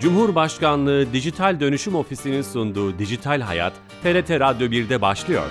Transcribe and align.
Cumhurbaşkanlığı 0.00 1.12
Dijital 1.12 1.60
Dönüşüm 1.60 1.94
Ofisi'nin 1.94 2.42
sunduğu 2.42 2.98
Dijital 2.98 3.40
Hayat, 3.40 3.72
TRT 4.02 4.30
Radyo 4.30 4.66
1'de 4.66 5.00
başlıyor. 5.00 5.42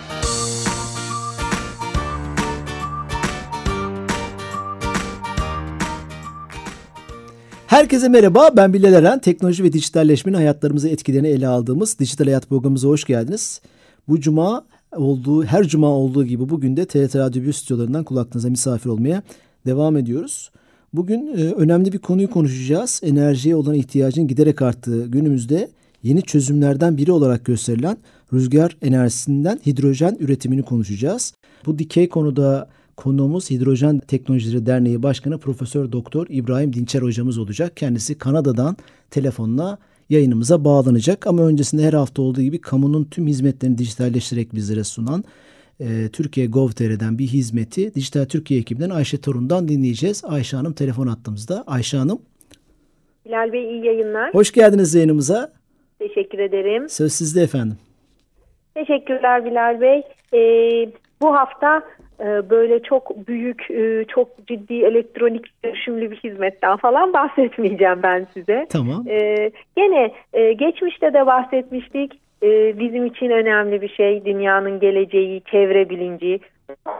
Herkese 7.68 8.09
merhaba, 8.09 8.49
ben 8.57 8.73
Bilal 8.73 8.94
Eren. 8.94 9.20
Teknoloji 9.20 9.63
ve 9.63 9.73
dijitalleşmenin 9.73 10.38
hayatlarımızı 10.38 10.89
etkilerini 10.89 11.27
ele 11.27 11.48
aldığımız 11.48 12.00
Dijital 12.00 12.25
Hayat 12.25 12.50
programımıza 12.50 12.88
hoş 12.88 13.04
geldiniz. 13.04 13.61
Bu 14.07 14.20
cuma 14.20 14.66
olduğu, 14.95 15.43
her 15.43 15.64
cuma 15.68 15.88
olduğu 15.88 16.25
gibi 16.25 16.50
bugün 16.50 16.77
de 16.77 16.86
TRT 16.86 17.16
Radyo 17.16 17.43
1 17.43 17.54
stüdyolarından 17.54 18.04
kulaklarınıza 18.04 18.50
misafir 18.50 18.89
olmaya 18.89 19.23
devam 19.66 19.98
ediyoruz. 19.98 20.52
Bugün 20.98 21.28
e, 21.28 21.42
önemli 21.42 21.94
bir 21.94 21.98
konuyu 21.98 22.30
konuşacağız. 22.30 23.02
Enerjiye 23.04 23.56
olan 23.56 23.74
ihtiyacın 23.74 24.28
giderek 24.28 24.62
arttığı 24.62 25.08
günümüzde 25.08 25.70
yeni 26.04 26.22
çözümlerden 26.22 26.98
biri 26.98 27.12
olarak 27.12 27.46
gösterilen 27.46 27.98
rüzgar 28.34 28.78
enerjisinden 28.82 29.60
hidrojen 29.66 30.18
üretimini 30.20 30.64
konuşacağız. 30.64 31.34
Bu 31.66 31.80
dikey 31.80 32.10
konuda 32.10 32.70
konuğumuz 32.96 33.50
Hidrojen 33.50 34.00
Teknolojileri 34.00 34.66
Derneği 34.66 35.04
Başkanı 35.04 35.38
Profesör 35.38 35.92
Doktor 35.92 36.28
İbrahim 36.30 36.73
Dinçer 36.73 37.02
hocamız 37.02 37.38
olacak. 37.38 37.78
Kendisi 37.78 38.18
Kanada'dan 38.18 38.78
telefonla 39.12 39.78
yayınımıza 40.09 40.64
bağlanacak. 40.64 41.28
Ama 41.28 41.44
öncesinde 41.44 41.84
her 41.84 41.94
hafta 41.94 42.22
olduğu 42.22 42.42
gibi 42.42 42.62
kamunun 42.62 43.04
tüm 43.04 43.28
hizmetlerini 43.28 43.78
dijitalleştirerek 43.78 44.56
bizlere 44.56 44.84
sunan 44.84 45.23
e, 45.80 45.86
Türkiye 46.13 46.48
Gov.tr'den 46.48 47.17
bir 47.17 47.27
hizmeti 47.27 47.95
Dijital 47.95 48.26
Türkiye 48.26 48.59
ekibinden 48.59 48.90
Ayşe 48.90 49.22
Torun'dan 49.22 49.67
dinleyeceğiz. 49.67 50.23
Ayşe 50.26 50.58
Hanım 50.58 50.73
telefon 50.73 51.08
attığımızda. 51.08 51.64
Ayşe 51.67 51.97
Hanım. 51.97 52.22
Bilal 53.25 53.53
Bey 53.53 53.64
iyi 53.64 53.86
yayınlar. 53.86 54.33
Hoş 54.33 54.52
geldiniz 54.52 54.95
yayınımıza. 54.95 55.52
Teşekkür 56.00 56.39
ederim. 56.39 56.89
Söz 56.89 57.14
sizde 57.14 57.42
efendim. 57.42 57.78
Teşekkürler 58.75 59.45
Bilal 59.45 59.81
Bey. 59.81 60.02
Ee, 60.33 60.89
bu 61.22 61.36
hafta 61.36 61.81
e, 62.20 62.50
böyle 62.50 62.83
çok 62.83 63.28
büyük, 63.28 63.72
e, 63.72 64.05
çok 64.08 64.48
ciddi 64.48 64.73
elektronik 64.73 65.64
dönüşümlü 65.64 66.11
bir 66.11 66.16
hizmetten 66.16 66.78
falan 66.78 67.14
bahsetmeyeceğim 67.14 68.03
ben 68.03 68.28
size. 68.33 68.67
Tamam. 68.70 69.05
Ee, 69.08 69.52
gene 69.75 70.11
e, 70.33 70.53
geçmişte 70.53 71.14
de 71.14 71.25
bahsetmiştik. 71.25 72.20
Ee, 72.43 72.80
bizim 72.80 73.05
için 73.05 73.30
önemli 73.30 73.81
bir 73.81 73.89
şey 73.89 74.25
dünyanın 74.25 74.80
geleceği, 74.80 75.41
çevre 75.41 75.89
bilinci. 75.89 76.39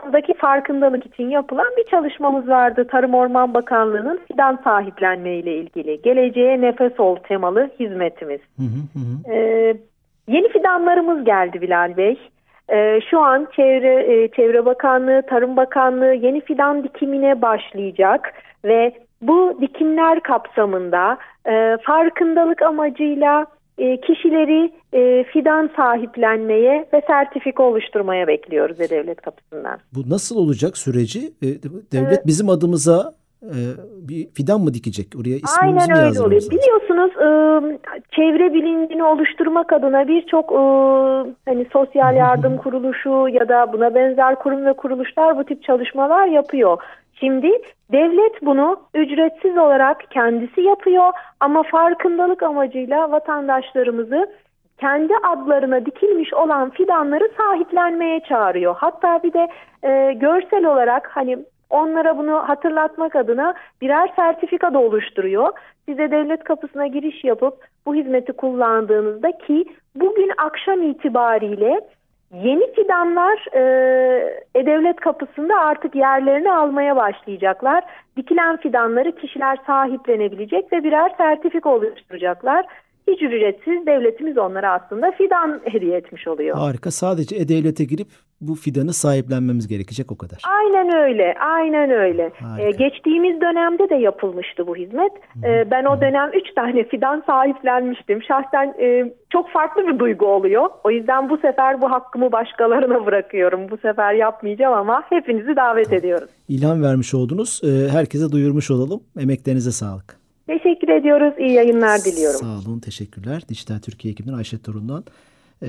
Buradaki 0.04 0.34
farkındalık 0.34 1.06
için 1.06 1.30
yapılan 1.30 1.68
bir 1.76 1.84
çalışmamız 1.84 2.48
vardı. 2.48 2.86
Tarım 2.90 3.14
Orman 3.14 3.54
Bakanlığı'nın 3.54 4.20
fidan 4.32 4.58
sahiplenme 4.64 5.34
ile 5.34 5.56
ilgili. 5.56 6.02
Geleceğe 6.02 6.60
nefes 6.60 7.00
ol 7.00 7.16
temalı 7.16 7.70
hizmetimiz. 7.80 8.40
Hı 8.56 8.62
hı 8.62 8.98
hı. 8.98 9.32
Ee, 9.34 9.76
yeni 10.28 10.48
fidanlarımız 10.48 11.24
geldi 11.24 11.60
Bilal 11.60 11.96
Bey. 11.96 12.18
Ee, 12.70 13.00
şu 13.10 13.20
an 13.20 13.48
Çevre 13.56 14.22
e, 14.22 14.28
Çevre 14.28 14.64
Bakanlığı, 14.64 15.22
Tarım 15.22 15.56
Bakanlığı 15.56 16.14
yeni 16.14 16.40
fidan 16.40 16.84
dikimine 16.84 17.42
başlayacak 17.42 18.32
ve 18.64 18.92
bu 19.22 19.58
dikimler 19.60 20.20
kapsamında 20.20 21.18
e, 21.46 21.76
farkındalık 21.82 22.62
amacıyla 22.62 23.46
e, 23.78 24.00
kişileri 24.00 24.72
e, 24.92 25.24
fidan 25.24 25.70
sahiplenmeye 25.76 26.88
ve 26.92 27.02
sertifika 27.06 27.62
oluşturmaya 27.62 28.26
bekliyoruz 28.26 28.78
devlet 28.78 29.20
kapısından. 29.20 29.78
Bu 29.94 30.10
nasıl 30.10 30.36
olacak 30.36 30.78
süreci? 30.78 31.20
E, 31.42 31.46
devlet 31.92 32.26
bizim 32.26 32.48
adımıza 32.48 33.14
e, 33.42 33.58
bir 34.08 34.28
fidan 34.34 34.60
mı 34.60 34.74
dikecek? 34.74 35.06
Oraya 35.20 35.36
ismimizi 35.36 35.80
Aynen 35.80 36.06
öyle 36.06 36.20
oluyor. 36.20 36.42
Lazım? 36.42 36.50
Biliyorsunuz 36.50 37.10
e, 37.16 37.28
çevre 38.16 38.54
bilincini 38.54 39.04
oluşturmak 39.04 39.72
adına 39.72 40.08
birçok 40.08 40.52
e, 40.52 40.62
hani 41.48 41.66
sosyal 41.72 42.16
yardım 42.16 42.56
kuruluşu 42.56 43.28
ya 43.28 43.48
da 43.48 43.72
buna 43.72 43.94
benzer 43.94 44.34
kurum 44.34 44.66
ve 44.66 44.72
kuruluşlar 44.72 45.38
bu 45.38 45.44
tip 45.44 45.62
çalışmalar 45.62 46.26
yapıyor. 46.26 46.78
Şimdi 47.20 47.50
devlet 47.92 48.42
bunu 48.42 48.80
ücretsiz 48.94 49.58
olarak 49.58 50.10
kendisi 50.10 50.60
yapıyor 50.60 51.12
ama 51.40 51.62
farkındalık 51.62 52.42
amacıyla 52.42 53.10
vatandaşlarımızı 53.10 54.28
kendi 54.80 55.12
adlarına 55.16 55.86
dikilmiş 55.86 56.34
olan 56.34 56.70
fidanları 56.70 57.30
sahiplenmeye 57.36 58.20
çağırıyor. 58.20 58.74
Hatta 58.78 59.22
bir 59.22 59.32
de 59.32 59.48
e, 59.82 60.12
görsel 60.12 60.64
olarak 60.64 61.10
hani 61.12 61.38
onlara 61.70 62.18
bunu 62.18 62.48
hatırlatmak 62.48 63.16
adına 63.16 63.54
birer 63.80 64.10
sertifika 64.16 64.74
da 64.74 64.78
oluşturuyor. 64.78 65.48
Size 65.88 66.10
devlet 66.10 66.44
kapısına 66.44 66.86
giriş 66.86 67.24
yapıp 67.24 67.54
bu 67.86 67.94
hizmeti 67.94 68.32
kullandığınızda 68.32 69.32
ki 69.38 69.64
bugün 69.94 70.32
akşam 70.38 70.82
itibariyle 70.82 71.80
Yeni 72.32 72.72
fidanlar 72.72 73.46
e, 73.54 74.66
devlet 74.66 75.00
kapısında 75.00 75.60
artık 75.60 75.94
yerlerini 75.94 76.52
almaya 76.52 76.96
başlayacaklar. 76.96 77.84
Dikilen 78.16 78.56
fidanları 78.56 79.12
kişiler 79.12 79.58
sahiplenebilecek 79.66 80.72
ve 80.72 80.84
birer 80.84 81.12
sertifika 81.18 81.70
oluşturacaklar 81.70 82.66
hiç 83.08 83.22
ücretsiz 83.22 83.86
devletimiz 83.86 84.38
onlara 84.38 84.72
aslında 84.72 85.10
fidan 85.10 85.60
hediye 85.64 85.96
etmiş 85.96 86.28
oluyor. 86.28 86.56
Harika. 86.56 86.90
Sadece 86.90 87.36
E-Devlet'e 87.36 87.84
girip 87.84 88.08
bu 88.40 88.54
fidanı 88.54 88.92
sahiplenmemiz 88.92 89.68
gerekecek 89.68 90.12
o 90.12 90.18
kadar. 90.18 90.38
Aynen 90.58 90.96
öyle. 90.96 91.34
Aynen 91.40 91.90
öyle. 91.90 92.32
Ee, 92.60 92.70
geçtiğimiz 92.70 93.40
dönemde 93.40 93.90
de 93.90 93.94
yapılmıştı 93.94 94.66
bu 94.66 94.76
hizmet. 94.76 95.12
Ee, 95.44 95.70
ben 95.70 95.84
o 95.84 96.00
dönem 96.00 96.30
üç 96.34 96.54
tane 96.54 96.84
fidan 96.84 97.22
sahiplenmiştim. 97.26 98.22
Şahsen 98.22 98.74
e, 98.80 99.12
çok 99.30 99.50
farklı 99.50 99.86
bir 99.86 99.98
duygu 99.98 100.26
oluyor. 100.26 100.70
O 100.84 100.90
yüzden 100.90 101.30
bu 101.30 101.36
sefer 101.36 101.80
bu 101.80 101.90
hakkımı 101.90 102.32
başkalarına 102.32 103.06
bırakıyorum. 103.06 103.70
Bu 103.70 103.76
sefer 103.76 104.14
yapmayacağım 104.14 104.74
ama 104.74 105.02
hepinizi 105.08 105.56
davet 105.56 105.84
tamam. 105.84 105.98
ediyoruz. 105.98 106.30
İlham 106.48 106.82
vermiş 106.82 107.14
oldunuz. 107.14 107.60
Ee, 107.64 107.88
herkese 107.92 108.32
duyurmuş 108.32 108.70
olalım. 108.70 109.00
Emeklerinize 109.20 109.70
sağlık. 109.70 110.27
Teşekkür 110.48 110.88
ediyoruz. 110.88 111.34
İyi 111.38 111.52
yayınlar 111.52 112.04
diliyorum. 112.04 112.40
Sağ 112.40 112.58
olun. 112.58 112.80
Teşekkürler. 112.80 113.42
Dijital 113.48 113.78
Türkiye 113.78 114.12
ekibinden 114.12 114.34
Ayşe 114.34 114.58
Torun'dan. 114.58 115.04
Ee, 115.62 115.68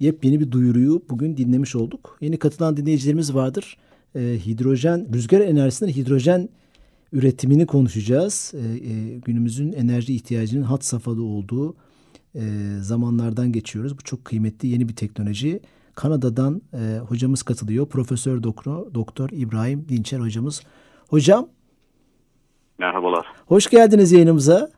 yepyeni 0.00 0.40
bir 0.40 0.50
duyuruyu 0.50 1.02
bugün 1.10 1.36
dinlemiş 1.36 1.76
olduk. 1.76 2.18
Yeni 2.20 2.38
katılan 2.38 2.76
dinleyicilerimiz 2.76 3.34
vardır. 3.34 3.76
Ee, 4.14 4.20
hidrojen, 4.20 5.06
rüzgar 5.14 5.40
enerjisinden 5.40 5.92
hidrojen 5.92 6.48
üretimini 7.12 7.66
konuşacağız. 7.66 8.54
Ee, 8.54 8.58
e, 8.58 9.18
günümüzün 9.18 9.72
enerji 9.72 10.14
ihtiyacının 10.14 10.62
hat 10.62 10.84
safhada 10.84 11.22
olduğu 11.22 11.76
e, 12.34 12.40
zamanlardan 12.80 13.52
geçiyoruz. 13.52 13.98
Bu 13.98 14.02
çok 14.02 14.24
kıymetli 14.24 14.68
yeni 14.68 14.88
bir 14.88 14.96
teknoloji. 14.96 15.60
Kanada'dan 15.94 16.62
e, 16.74 16.98
hocamız 16.98 17.42
katılıyor. 17.42 17.88
Profesör 17.88 18.42
Doktor, 18.42 18.94
Doktor 18.94 19.30
İbrahim 19.32 19.88
Dinçer 19.88 20.20
hocamız. 20.20 20.62
Hocam 21.08 21.48
Merhabalar. 22.80 23.26
Hoş 23.46 23.70
geldiniz 23.70 24.12
yayınımıza. 24.12 24.70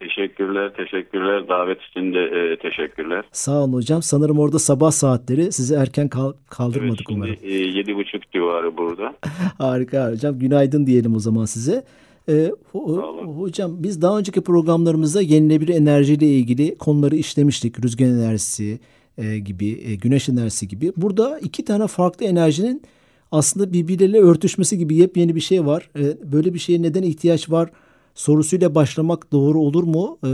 Teşekkürler, 0.00 0.72
teşekkürler. 0.76 1.48
Davet 1.48 1.82
için 1.82 2.14
de 2.14 2.22
e, 2.22 2.56
teşekkürler. 2.56 3.24
Sağ 3.32 3.64
olun 3.64 3.72
hocam. 3.72 4.02
Sanırım 4.02 4.38
orada 4.38 4.58
sabah 4.58 4.90
saatleri 4.90 5.52
sizi 5.52 5.74
erken 5.74 6.08
kal 6.08 6.32
kaldırmadık 6.50 7.00
evet, 7.10 7.16
umarım. 7.16 7.36
E, 7.42 7.52
yedi 7.52 7.96
buçuk 7.96 8.32
civarı 8.32 8.76
burada. 8.76 9.14
Harika 9.58 10.12
hocam. 10.12 10.38
Günaydın 10.38 10.86
diyelim 10.86 11.16
o 11.16 11.18
zaman 11.18 11.44
size. 11.44 11.84
Ee, 12.28 12.50
ho 12.72 13.14
hocam 13.38 13.82
biz 13.82 14.02
daha 14.02 14.18
önceki 14.18 14.40
programlarımızda 14.40 15.20
yenilebilir 15.20 15.74
enerjiyle 15.74 16.26
ilgili 16.26 16.78
konuları 16.78 17.16
işlemiştik. 17.16 17.84
Rüzgar 17.84 18.06
enerjisi 18.06 18.80
e, 19.18 19.38
gibi, 19.38 19.80
e, 19.84 19.94
güneş 19.94 20.28
enerjisi 20.28 20.68
gibi. 20.68 20.92
Burada 20.96 21.38
iki 21.38 21.64
tane 21.64 21.86
farklı 21.86 22.26
enerjinin 22.26 22.82
aslında 23.32 23.72
birbirleriyle 23.72 24.18
örtüşmesi 24.18 24.78
gibi 24.78 24.94
yepyeni 24.94 25.34
bir 25.34 25.40
şey 25.40 25.66
var. 25.66 25.90
E, 25.96 26.32
böyle 26.32 26.54
bir 26.54 26.58
şeye 26.58 26.82
neden 26.82 27.02
ihtiyaç 27.02 27.50
var 27.50 27.70
sorusuyla 28.14 28.74
başlamak 28.74 29.32
doğru 29.32 29.58
olur 29.58 29.82
mu? 29.82 30.18
E, 30.24 30.30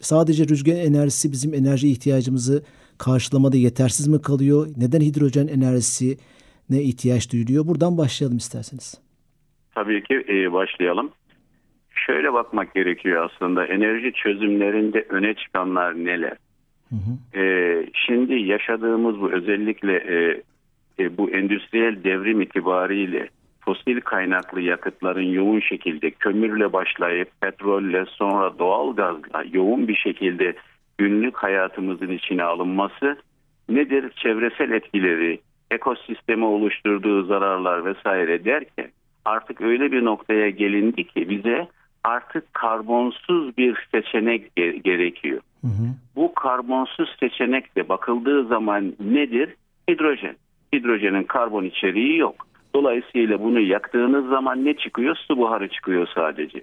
sadece 0.00 0.48
rüzgar 0.48 0.76
enerjisi 0.76 1.32
bizim 1.32 1.54
enerji 1.54 1.88
ihtiyacımızı 1.88 2.62
karşılamada 2.98 3.56
yetersiz 3.56 4.08
mi 4.08 4.22
kalıyor? 4.22 4.66
Neden 4.76 5.00
hidrojen 5.00 5.48
enerjisi 5.48 6.16
ne 6.70 6.82
ihtiyaç 6.82 7.32
duyuluyor? 7.32 7.66
Buradan 7.66 7.98
başlayalım 7.98 8.36
isterseniz. 8.36 9.00
Tabii 9.74 10.02
ki 10.02 10.24
e, 10.28 10.52
başlayalım. 10.52 11.10
Şöyle 12.06 12.32
bakmak 12.32 12.74
gerekiyor 12.74 13.30
aslında 13.30 13.66
enerji 13.66 14.12
çözümlerinde 14.12 15.06
öne 15.08 15.34
çıkanlar 15.34 15.94
neler? 15.94 16.36
Hı 16.88 16.96
hı. 16.96 17.40
E, 17.40 17.44
şimdi 18.06 18.34
yaşadığımız 18.34 19.20
bu 19.20 19.32
özellikle 19.32 19.92
e, 19.94 20.42
e, 21.00 21.16
bu 21.16 21.30
endüstriyel 21.30 22.04
devrim 22.04 22.40
itibariyle 22.40 23.28
fosil 23.60 24.00
kaynaklı 24.00 24.60
yakıtların 24.60 25.32
yoğun 25.32 25.60
şekilde 25.60 26.10
kömürle 26.10 26.72
başlayıp 26.72 27.28
petrolle 27.40 28.04
sonra 28.06 28.58
doğal 28.58 28.96
gazla 28.96 29.44
yoğun 29.52 29.88
bir 29.88 29.96
şekilde 29.96 30.54
günlük 30.98 31.36
hayatımızın 31.36 32.08
içine 32.08 32.42
alınması 32.42 33.16
nedir? 33.68 34.12
Çevresel 34.16 34.70
etkileri, 34.70 35.40
ekosisteme 35.70 36.44
oluşturduğu 36.44 37.24
zararlar 37.24 37.84
vesaire 37.84 38.44
derken 38.44 38.90
artık 39.24 39.60
öyle 39.60 39.92
bir 39.92 40.04
noktaya 40.04 40.50
gelindi 40.50 41.04
ki 41.06 41.28
bize 41.28 41.68
artık 42.04 42.54
karbonsuz 42.54 43.56
bir 43.56 43.88
seçenek 43.92 44.56
gerekiyor. 44.84 45.40
Hı 45.60 45.66
hı. 45.66 45.86
Bu 46.16 46.34
karbonsuz 46.34 47.16
seçenek 47.20 47.76
de 47.76 47.88
bakıldığı 47.88 48.46
zaman 48.46 48.94
nedir? 49.00 49.54
Hidrojen. 49.90 50.36
Hidrojenin 50.74 51.22
karbon 51.22 51.64
içeriği 51.64 52.16
yok. 52.16 52.46
Dolayısıyla 52.74 53.42
bunu 53.42 53.60
yaktığınız 53.60 54.28
zaman 54.28 54.64
ne 54.64 54.74
çıkıyor? 54.74 55.16
Su 55.16 55.38
buharı 55.38 55.68
çıkıyor 55.68 56.08
sadece. 56.14 56.62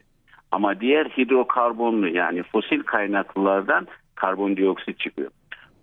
Ama 0.51 0.79
diğer 0.79 1.05
hidrokarbonlu 1.05 2.07
yani 2.07 2.43
fosil 2.43 2.83
kaynaklılardan 2.83 3.87
karbondioksit 4.15 4.99
çıkıyor. 4.99 5.31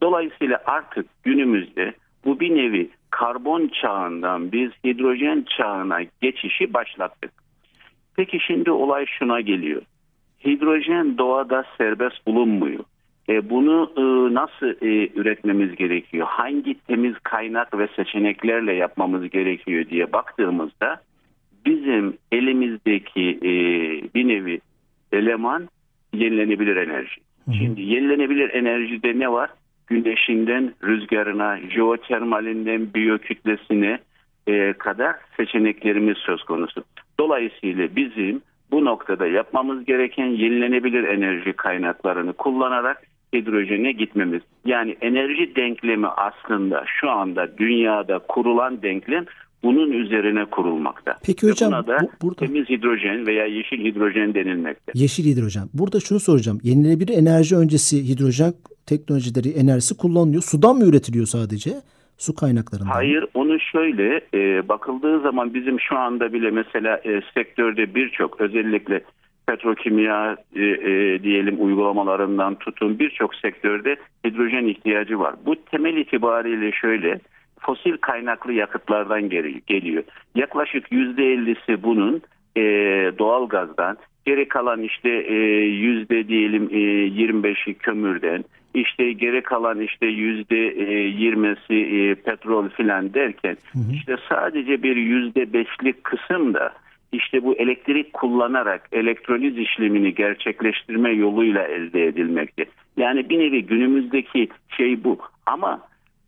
Dolayısıyla 0.03 0.62
artık 0.67 1.06
günümüzde 1.23 1.94
bu 2.25 2.41
bir 2.41 2.55
nevi 2.55 2.91
karbon 3.11 3.71
çağından 3.81 4.53
biz 4.53 4.70
hidrojen 4.85 5.44
çağına 5.56 5.99
geçişi 6.20 6.75
başlattık. 6.75 7.32
Peki 8.17 8.38
şimdi 8.47 8.70
olay 8.70 9.06
şuna 9.06 9.41
geliyor. 9.41 9.82
Hidrojen 10.44 11.19
doğada 11.19 11.65
serbest 11.79 12.27
bulunmuyor. 12.27 12.85
E, 13.29 13.50
bunu 13.50 13.93
e, 13.97 14.35
nasıl 14.35 14.67
e, 14.67 15.11
üretmemiz 15.15 15.76
gerekiyor? 15.76 16.26
Hangi 16.31 16.75
temiz 16.75 17.19
kaynak 17.19 17.79
ve 17.79 17.88
seçeneklerle 17.97 18.73
yapmamız 18.73 19.31
gerekiyor 19.31 19.85
diye 19.88 20.12
baktığımızda 20.12 21.00
bizim 21.67 22.17
elimizdeki 22.32 23.38
e, 23.43 23.53
bir 24.15 24.29
nevi 24.29 24.61
eleman 25.12 25.69
yenilenebilir 26.12 26.76
enerji. 26.76 27.21
Şimdi 27.59 27.82
yenilenebilir 27.82 28.55
enerjide 28.55 29.19
ne 29.19 29.32
var? 29.32 29.50
Güneşinden 29.87 30.75
rüzgarına, 30.85 31.59
jeotermalinden 31.70 32.94
biyokütlesine 32.94 33.99
e, 34.47 34.73
kadar 34.73 35.17
seçeneklerimiz 35.37 36.17
söz 36.19 36.43
konusu. 36.43 36.85
Dolayısıyla 37.20 37.97
bizim 37.97 38.43
bu 38.70 38.85
noktada 38.85 39.27
yapmamız 39.27 39.85
gereken 39.85 40.27
yenilenebilir 40.27 41.05
enerji 41.05 41.53
kaynaklarını 41.53 42.32
kullanarak 42.32 43.03
hidrojene 43.35 43.93
gitmemiz. 43.93 44.43
Yani 44.65 44.97
enerji 45.01 45.57
denklemi 45.57 46.07
aslında 46.07 46.85
şu 47.01 47.11
anda 47.11 47.59
dünyada 47.59 48.19
kurulan 48.19 48.83
denklem 48.83 49.25
bunun 49.63 49.93
üzerine 49.93 50.45
kurulmakta. 50.45 51.19
Peki 51.27 51.51
hocam 51.51 51.73
buna 51.73 51.87
da 51.87 51.99
bu, 52.03 52.27
burada 52.27 52.47
temiz 52.47 52.69
hidrojen 52.69 53.27
veya 53.27 53.47
yeşil 53.47 53.85
hidrojen 53.85 54.35
denilmekte. 54.35 54.93
Yeşil 54.95 55.25
hidrojen. 55.25 55.69
Burada 55.75 56.01
şunu 56.01 56.21
soracağım. 56.21 56.59
Yenilenebilir 56.63 57.19
enerji 57.19 57.57
öncesi 57.57 58.09
hidrojen 58.09 58.53
teknolojileri 58.87 59.49
enerjisi 59.49 59.97
kullanılıyor. 59.97 60.43
Sudan 60.43 60.77
mı 60.77 60.85
üretiliyor 60.85 61.27
sadece? 61.27 61.71
Su 62.19 62.35
kaynaklarından. 62.35 62.91
Hayır 62.91 63.27
onu 63.35 63.61
şöyle 63.61 64.21
e, 64.35 64.69
bakıldığı 64.69 65.21
zaman 65.21 65.55
bizim 65.55 65.81
şu 65.81 65.99
anda 65.99 66.33
bile 66.33 66.51
mesela 66.51 67.01
e, 67.05 67.21
sektörde 67.35 67.95
birçok 67.95 68.41
özellikle 68.41 69.01
petrokimya 69.46 70.37
e, 70.56 70.64
e, 70.64 71.23
diyelim 71.23 71.56
uygulamalarından 71.58 72.55
tutun 72.55 72.99
birçok 72.99 73.35
sektörde 73.35 73.96
hidrojen 74.26 74.64
ihtiyacı 74.64 75.19
var. 75.19 75.35
Bu 75.46 75.56
temel 75.70 75.96
itibariyle 75.96 76.73
şöyle 76.73 77.20
fosil 77.61 77.96
kaynaklı 77.96 78.52
yakıtlardan 78.52 79.29
geliyor. 79.67 80.05
Yaklaşık 80.35 80.93
yüzde 80.93 81.32
ellisi 81.32 81.82
bunun 81.82 82.23
e, 82.56 82.62
doğal 83.19 83.49
gazdan, 83.49 83.96
geri 84.25 84.49
kalan 84.49 84.82
işte 84.82 85.11
e, 85.11 85.35
yüzde 85.64 86.29
diyelim 86.29 86.69
e, 86.70 86.79
25'i 87.08 87.75
kömürden, 87.75 88.44
işte 88.75 89.12
geri 89.12 89.43
kalan 89.43 89.81
işte 89.81 90.06
yüzde 90.06 90.69
e, 90.69 90.93
yirmisi 91.08 91.75
e, 91.75 92.14
petrol 92.14 92.69
filan 92.69 93.14
derken 93.14 93.56
hı 93.73 93.79
hı. 93.79 93.93
işte 93.93 94.17
sadece 94.29 94.82
bir 94.82 94.96
yüzde 94.96 95.52
beşlik 95.52 96.05
kısım 96.05 96.55
da 96.55 96.73
işte 97.15 97.45
bu 97.45 97.55
elektrik 97.55 98.13
kullanarak 98.13 98.89
elektroliz 98.93 99.59
işlemini 99.59 100.15
gerçekleştirme 100.15 101.11
yoluyla 101.11 101.63
elde 101.63 102.07
edilmekte. 102.07 102.65
Yani 102.97 103.29
bir 103.29 103.39
nevi 103.39 103.67
günümüzdeki 103.67 104.49
şey 104.77 105.05
bu. 105.05 105.19
Ama 105.47 105.81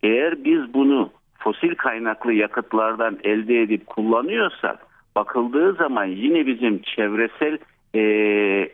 eğer 0.02 0.44
biz 0.44 0.74
bunu 0.74 1.10
fosil 1.38 1.74
kaynaklı 1.74 2.32
yakıtlardan 2.32 3.18
elde 3.24 3.62
edip 3.62 3.86
kullanıyorsak 3.86 4.86
bakıldığı 5.16 5.72
zaman 5.72 6.04
yine 6.04 6.46
bizim 6.46 6.82
çevresel 6.82 7.58
e, 7.94 8.00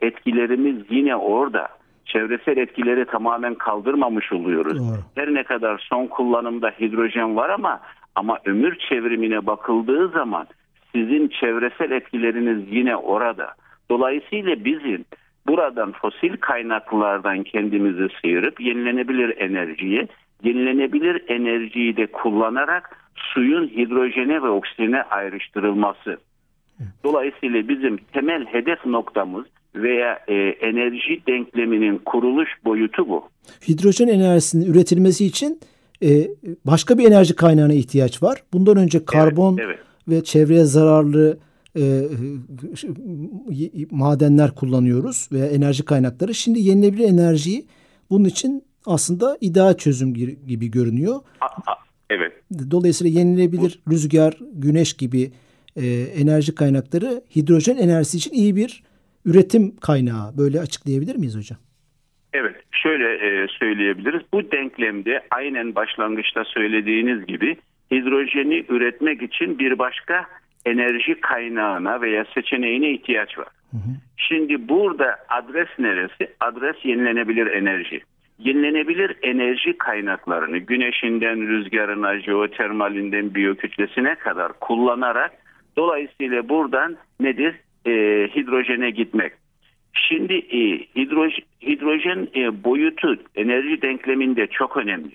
etkilerimiz 0.01 0.77
yine 0.91 1.17
orada. 1.17 1.69
Çevresel 2.05 2.57
etkileri 2.57 3.05
tamamen 3.05 3.55
kaldırmamış 3.55 4.33
oluyoruz. 4.33 4.79
Doğru. 4.79 4.99
Her 5.15 5.35
ne 5.35 5.45
kadar 5.45 5.87
son 5.91 6.07
kullanımda 6.07 6.73
hidrojen 6.81 7.37
var 7.37 7.51
ama 7.51 7.81
ama 8.15 8.39
ömür 8.45 8.79
çevrimine 8.89 9.47
bakıldığı 9.47 10.09
zaman 10.09 10.47
sizin 10.93 11.29
çevresel 11.29 11.91
etkileriniz 11.91 12.73
yine 12.73 12.97
orada. 12.97 13.55
Dolayısıyla 13.91 14.65
bizim 14.65 15.05
buradan 15.47 15.93
fosil 15.93 16.37
kaynaklardan 16.37 17.43
kendimizi 17.43 18.09
sıyırıp 18.21 18.61
yenilenebilir 18.61 19.37
enerjiye, 19.37 20.09
yenilenebilir 20.45 21.23
enerjiyi 21.29 21.97
de 21.97 22.07
kullanarak 22.07 22.99
suyun 23.15 23.69
hidrojene 23.69 24.43
ve 24.43 24.49
oksijene 24.49 25.03
ayrıştırılması. 25.03 26.19
Dolayısıyla 27.05 27.69
bizim 27.69 27.97
temel 27.97 28.47
hedef 28.47 28.87
noktamız 28.87 29.45
veya 29.75 30.19
e, 30.29 30.35
enerji 30.35 31.23
denkleminin 31.27 31.99
kuruluş 31.99 32.49
boyutu 32.65 33.09
bu. 33.09 33.29
Hidrojen 33.69 34.09
enerjisinin 34.09 34.73
üretilmesi 34.73 35.27
için 35.27 35.61
e, 36.03 36.09
başka 36.67 36.99
bir 36.99 37.05
enerji 37.05 37.37
kaynağına 37.37 37.73
ihtiyaç 37.73 38.23
var. 38.23 38.43
Bundan 38.53 38.77
önce 38.77 39.05
karbon 39.05 39.57
evet, 39.59 39.67
evet 39.67 39.92
ve 40.09 40.25
çevreye 40.25 40.65
zararlı 40.65 41.39
e, 41.79 42.03
madenler 43.91 44.55
kullanıyoruz 44.55 45.29
veya 45.33 45.47
enerji 45.47 45.85
kaynakları. 45.85 46.35
Şimdi 46.35 46.61
yenilenebilir 46.61 47.09
enerjiyi 47.09 47.67
bunun 48.11 48.25
için 48.25 48.65
aslında 48.87 49.39
ideal 49.41 49.77
çözüm 49.77 50.15
gibi 50.47 50.71
görünüyor. 50.71 51.21
Evet. 52.11 52.33
Dolayısıyla 52.71 53.21
yenilenebilir 53.21 53.81
Bu, 53.87 53.91
rüzgar, 53.91 54.39
güneş 54.53 54.93
gibi 54.93 55.33
e, 55.77 55.87
enerji 56.17 56.55
kaynakları 56.55 57.23
hidrojen 57.37 57.77
enerjisi 57.77 58.17
için 58.17 58.33
iyi 58.33 58.57
bir 58.57 58.83
üretim 59.25 59.77
kaynağı. 59.77 60.39
Böyle 60.39 60.61
açıklayabilir 60.61 61.17
miyiz 61.17 61.37
hocam? 61.37 61.59
Evet, 62.33 62.57
şöyle 62.73 63.05
e, 63.15 63.49
söyleyebiliriz. 63.49 64.23
Bu 64.33 64.53
denklemde 64.53 65.23
aynen 65.31 65.75
başlangıçta 65.75 66.45
söylediğiniz 66.45 67.27
gibi 67.27 67.57
hidrojeni 67.93 68.65
üretmek 68.69 69.23
için 69.23 69.59
bir 69.59 69.79
başka 69.79 70.27
enerji 70.67 71.21
kaynağına 71.21 72.01
veya 72.01 72.25
seçeneğine 72.35 72.91
ihtiyaç 72.91 73.39
var. 73.39 73.49
Hı 73.71 73.77
hı. 73.77 73.91
Şimdi 74.17 74.69
burada 74.69 75.17
adres 75.29 75.69
neresi? 75.79 76.29
Adres 76.41 76.77
yenilenebilir 76.85 77.47
enerji. 77.47 78.01
Yenilenebilir 78.39 79.17
enerji 79.23 79.79
kaynaklarını 79.79 80.59
güneşinden 80.59 81.49
rüzgarına, 81.49 82.21
jeotermalinden 82.21 83.35
biyokütlesine 83.35 84.15
kadar 84.15 84.53
kullanarak 84.61 85.33
dolayısıyla 85.77 86.49
buradan 86.49 86.97
nedir? 87.21 87.55
E, 87.87 87.91
hidrojene 88.37 88.91
gitmek. 88.91 89.33
Şimdi 89.93 90.35
e, 90.35 90.79
hidrojen, 90.97 91.45
hidrojen 91.63 92.29
e, 92.35 92.65
boyutu 92.65 93.17
enerji 93.35 93.83
denkleminde 93.83 94.47
çok 94.47 94.77
önemli. 94.77 95.11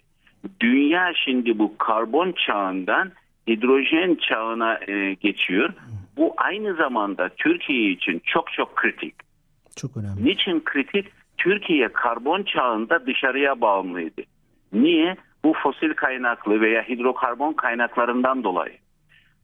Dünya 0.59 1.13
şimdi 1.25 1.59
bu 1.59 1.77
karbon 1.77 2.33
çağından 2.47 3.11
hidrojen 3.47 4.15
çağına 4.15 4.79
e, 4.87 5.13
geçiyor. 5.13 5.73
Bu 6.17 6.33
aynı 6.37 6.73
zamanda 6.75 7.29
Türkiye 7.29 7.91
için 7.91 8.21
çok 8.25 8.53
çok 8.53 8.75
kritik. 8.75 9.15
Çok 9.75 9.97
önemli. 9.97 10.25
Niçin 10.25 10.61
kritik? 10.65 11.05
Türkiye 11.37 11.87
karbon 11.87 12.43
çağında 12.43 13.05
dışarıya 13.05 13.61
bağımlıydı. 13.61 14.21
Niye? 14.73 15.15
Bu 15.43 15.53
fosil 15.63 15.93
kaynaklı 15.93 16.61
veya 16.61 16.81
hidrokarbon 16.81 17.53
kaynaklarından 17.53 18.43
dolayı. 18.43 18.77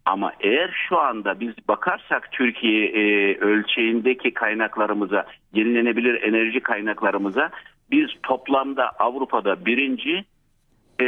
Ama 0.05 0.33
eğer 0.39 0.75
şu 0.89 0.99
anda 0.99 1.39
biz 1.39 1.53
bakarsak 1.67 2.31
Türkiye 2.31 2.85
e, 2.85 3.37
ölçeğindeki 3.37 4.33
kaynaklarımıza, 4.33 5.25
yenilenebilir 5.53 6.21
enerji 6.21 6.59
kaynaklarımıza 6.59 7.49
biz 7.91 8.09
toplamda 8.23 8.89
Avrupa'da 8.89 9.65
birinci, 9.65 10.25
e, 11.01 11.05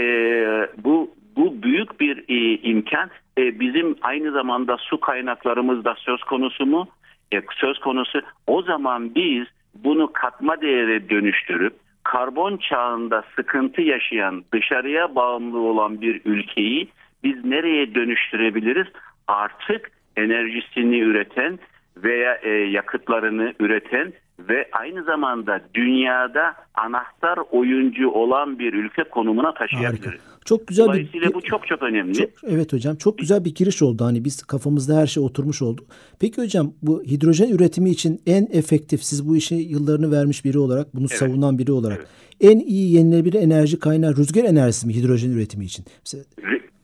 bu 0.84 1.16
bu 1.36 1.64
büyük 1.64 2.00
bir 2.00 2.24
e, 2.30 2.58
imkan. 2.58 3.10
E, 3.38 3.60
bizim 3.60 3.96
aynı 4.02 4.32
zamanda 4.32 4.78
su 4.78 5.00
kaynaklarımız 5.00 5.86
da 5.86 5.96
söz 5.98 6.24
konusu 6.24 6.66
mu? 6.66 6.88
E, 7.34 7.42
söz 7.56 7.80
konusu. 7.80 8.22
O 8.48 8.62
zaman 8.62 9.16
biz 9.16 9.48
bunu 9.76 10.14
katma 10.14 10.62
değere 10.62 11.10
dönüştürüp 11.10 11.74
karbon 12.04 12.58
çağında 12.58 13.24
sıkıntı 13.36 13.82
yaşayan, 13.82 14.44
dışarıya 14.54 15.16
bağımlı 15.16 15.60
olan 15.60 16.02
bir 16.02 16.22
ülkeyi 16.26 16.88
biz 17.24 17.46
nereye 17.46 17.96
dönüştürebiliriz? 17.96 18.88
Artık 19.28 19.92
enerjisini 20.18 21.00
üreten 21.00 21.60
veya 21.98 22.36
e, 22.36 22.50
yakıtlarını 22.50 23.54
üreten 23.60 24.14
ve 24.40 24.70
aynı 24.72 25.04
zamanda 25.04 25.62
dünyada 25.74 26.56
anahtar 26.74 27.40
oyuncu 27.52 28.10
olan 28.10 28.60
bir 28.60 28.74
ülke 28.74 29.04
konumuna 29.04 29.54
taşıyabiliriz. 29.54 30.22
Çok 30.46 30.68
güzel 30.68 30.86
Dolayısıyla 30.86 31.30
bir, 31.30 31.34
bu 31.34 31.42
çok 31.42 31.68
çok 31.68 31.84
önemli. 31.84 32.14
Çok, 32.14 32.30
evet 32.48 32.74
hocam 32.74 32.96
çok 32.96 33.18
güzel 33.18 33.46
bir 33.46 33.56
giriş 33.56 33.82
oldu. 33.82 34.06
Hani 34.06 34.26
biz 34.26 34.44
kafamızda 34.44 34.98
her 34.98 35.08
şey 35.08 35.24
oturmuş 35.24 35.62
oldu. 35.62 35.82
Peki 36.22 36.42
hocam 36.42 36.74
bu 36.82 37.04
hidrojen 37.04 37.50
üretimi 37.50 37.90
için 37.90 38.22
en 38.28 38.48
efektif 38.54 39.04
siz 39.04 39.30
bu 39.30 39.38
işe 39.38 39.56
yıllarını 39.56 40.12
vermiş 40.12 40.46
biri 40.46 40.58
olarak 40.58 40.88
bunu 40.94 41.06
evet. 41.10 41.18
savunan 41.18 41.58
biri 41.58 41.72
olarak 41.72 41.98
evet. 41.98 42.54
en 42.54 42.60
iyi 42.60 42.96
yenilenebilir 42.96 43.42
enerji 43.42 43.80
kaynağı 43.80 44.16
rüzgar 44.16 44.44
enerjisi 44.44 44.88
mi 44.88 44.96
hidrojen 44.96 45.30
üretimi 45.32 45.66
için? 45.66 45.86
Mesela... 46.06 46.24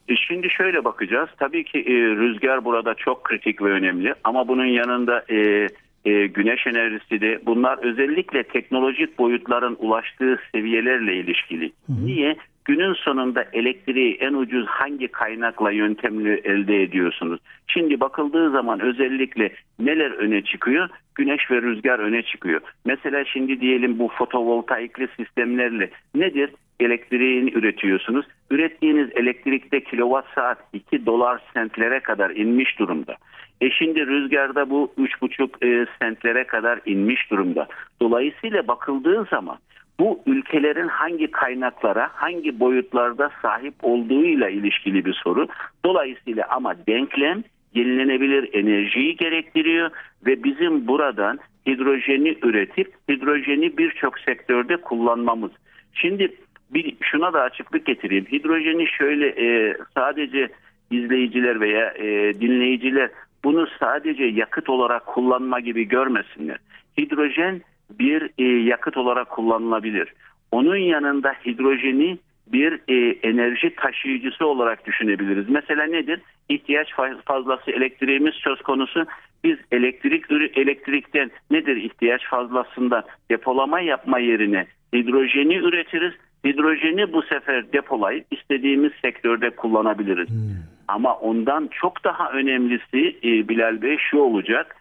E, 0.07 0.15
şimdi 0.15 0.49
şöyle 0.49 0.83
bakacağız. 0.83 1.29
Tabii 1.37 1.63
ki 1.63 1.79
e, 1.79 1.93
rüzgar 1.93 2.65
burada 2.65 2.93
çok 2.93 3.23
kritik 3.23 3.61
ve 3.61 3.71
önemli 3.71 4.13
ama 4.23 4.47
bunun 4.47 4.65
yanında 4.65 5.25
e, 5.29 5.67
e, 6.05 6.27
güneş 6.27 6.67
enerjisi 6.67 7.21
de 7.21 7.39
bunlar 7.45 7.77
özellikle 7.83 8.43
teknolojik 8.43 9.19
boyutların 9.19 9.77
ulaştığı 9.79 10.39
seviyelerle 10.51 11.15
ilişkili. 11.15 11.71
Hı 11.87 11.93
hı. 11.93 12.05
Niye? 12.05 12.35
Günün 12.65 12.93
sonunda 12.93 13.45
elektriği 13.53 14.15
en 14.15 14.33
ucuz 14.33 14.67
hangi 14.67 15.07
kaynakla 15.07 15.71
yöntemli 15.71 16.41
elde 16.43 16.83
ediyorsunuz? 16.83 17.39
Şimdi 17.67 17.99
bakıldığı 17.99 18.51
zaman 18.51 18.79
özellikle 18.79 19.53
neler 19.79 20.11
öne 20.11 20.41
çıkıyor? 20.41 20.89
Güneş 21.15 21.51
ve 21.51 21.61
rüzgar 21.61 21.99
öne 21.99 22.21
çıkıyor. 22.23 22.61
Mesela 22.85 23.25
şimdi 23.25 23.61
diyelim 23.61 23.99
bu 23.99 24.07
fotovoltaikli 24.07 25.07
sistemlerle 25.17 25.89
nedir? 26.15 26.49
Elektriğini 26.81 27.51
üretiyorsunuz. 27.51 28.25
Ürettiğiniz 28.51 29.09
elektrikte 29.15 29.83
kilowatt 29.83 30.27
saat 30.35 30.57
2 30.73 31.05
dolar 31.05 31.41
sentlere 31.53 31.99
kadar 31.99 32.29
inmiş 32.29 32.79
durumda. 32.79 33.15
E 33.61 33.69
şimdi 33.71 34.07
rüzgarda 34.07 34.69
bu 34.69 34.93
3,5 34.97 35.65
e, 35.65 35.85
sentlere 35.99 36.43
kadar 36.43 36.79
inmiş 36.85 37.31
durumda. 37.31 37.67
Dolayısıyla 38.01 38.67
bakıldığı 38.67 39.27
zaman 39.29 39.57
bu 39.99 40.19
ülkelerin 40.25 40.87
hangi 40.87 41.31
kaynaklara, 41.31 42.09
hangi 42.13 42.59
boyutlarda 42.59 43.31
sahip 43.41 43.73
olduğuyla 43.81 44.49
ilişkili 44.49 45.05
bir 45.05 45.13
soru. 45.13 45.47
Dolayısıyla 45.85 46.45
ama 46.49 46.75
denklem 46.87 47.43
yenilenebilir 47.73 48.49
enerjiyi 48.53 49.15
gerektiriyor 49.15 49.91
ve 50.25 50.43
bizim 50.43 50.87
buradan 50.87 51.39
hidrojeni 51.67 52.37
üretip 52.43 52.93
hidrojeni 53.09 53.77
birçok 53.77 54.19
sektörde 54.19 54.77
kullanmamız. 54.77 55.51
Şimdi 55.93 56.31
bir 56.73 56.95
şuna 57.01 57.33
da 57.33 57.41
açıklık 57.41 57.85
getireyim. 57.85 58.25
Hidrojeni 58.25 58.87
şöyle 58.87 59.27
e, 59.27 59.77
sadece 59.93 60.49
izleyiciler 60.91 61.61
veya 61.61 61.93
e, 61.93 62.39
dinleyiciler 62.41 63.09
bunu 63.43 63.67
sadece 63.79 64.23
yakıt 64.23 64.69
olarak 64.69 65.05
kullanma 65.05 65.59
gibi 65.59 65.83
görmesinler. 65.87 66.57
Hidrojen 66.97 67.61
bir 67.99 68.29
e, 68.37 68.43
yakıt 68.43 68.97
olarak 68.97 69.29
kullanılabilir. 69.29 70.13
Onun 70.51 70.75
yanında 70.75 71.33
hidrojeni 71.45 72.17
bir 72.47 72.79
e, 72.87 73.17
enerji 73.23 73.75
taşıyıcısı 73.75 74.47
olarak 74.47 74.85
düşünebiliriz. 74.85 75.49
Mesela 75.49 75.83
nedir? 75.83 76.19
İhtiyaç 76.49 76.87
fazlası 77.25 77.71
elektriğimiz 77.71 78.33
söz 78.33 78.61
konusu. 78.61 79.05
Biz 79.43 79.57
elektrik 79.71 80.25
elektrikten 80.57 81.31
nedir 81.51 81.75
ihtiyaç 81.75 82.27
fazlasında 82.29 83.03
depolama 83.31 83.79
yapma 83.79 84.19
yerine 84.19 84.67
hidrojeni 84.95 85.55
üretiriz. 85.55 86.13
Hidrojeni 86.45 87.13
bu 87.13 87.21
sefer 87.21 87.73
depolayıp 87.73 88.25
istediğimiz 88.31 88.91
sektörde 89.01 89.49
kullanabiliriz. 89.49 90.29
Hmm. 90.29 90.55
Ama 90.87 91.15
ondan 91.15 91.69
çok 91.71 92.03
daha 92.03 92.31
önemlisi 92.31 93.17
e, 93.23 93.47
Bilal 93.49 93.81
Bey 93.81 93.97
şu 93.97 94.17
olacak 94.17 94.75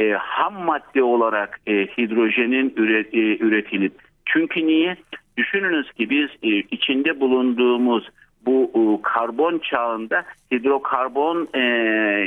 e, 0.00 0.10
ham 0.10 0.54
madde 0.64 1.02
olarak 1.02 1.60
e, 1.66 1.72
hidrojenin 1.72 2.74
üret, 2.76 3.14
e, 3.14 3.38
üretilip 3.38 3.92
çünkü 4.26 4.66
niye? 4.66 4.96
Düşününüz 5.36 5.92
ki 5.92 6.10
biz 6.10 6.28
e, 6.42 6.48
içinde 6.48 7.20
bulunduğumuz 7.20 8.08
bu 8.46 8.70
e, 8.74 9.02
karbon 9.02 9.58
çağında 9.58 10.24
hidrokarbon 10.52 11.48
e, 11.54 11.60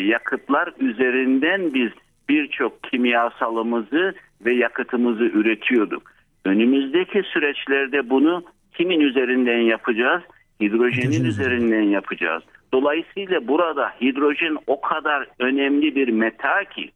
yakıtlar 0.06 0.74
üzerinden 0.80 1.74
biz 1.74 1.90
birçok 2.30 2.84
kimyasalımızı 2.84 4.14
ve 4.46 4.54
yakıtımızı 4.54 5.24
üretiyorduk. 5.24 6.12
Önümüzdeki 6.46 7.24
süreçlerde 7.24 8.10
bunu 8.10 8.44
kimin 8.78 9.00
üzerinden 9.00 9.62
yapacağız? 9.62 10.24
Hidrojenin 10.62 11.12
Hidrojen 11.12 11.26
üzerinden 11.26 11.82
yapacağız. 11.82 12.44
Dolayısıyla 12.74 13.48
burada 13.48 13.90
hidrojen 14.02 14.58
o 14.68 14.82
kadar 14.82 15.28
önemli 15.40 15.96
bir 15.96 16.08
meta 16.08 16.64
ki 16.64 16.92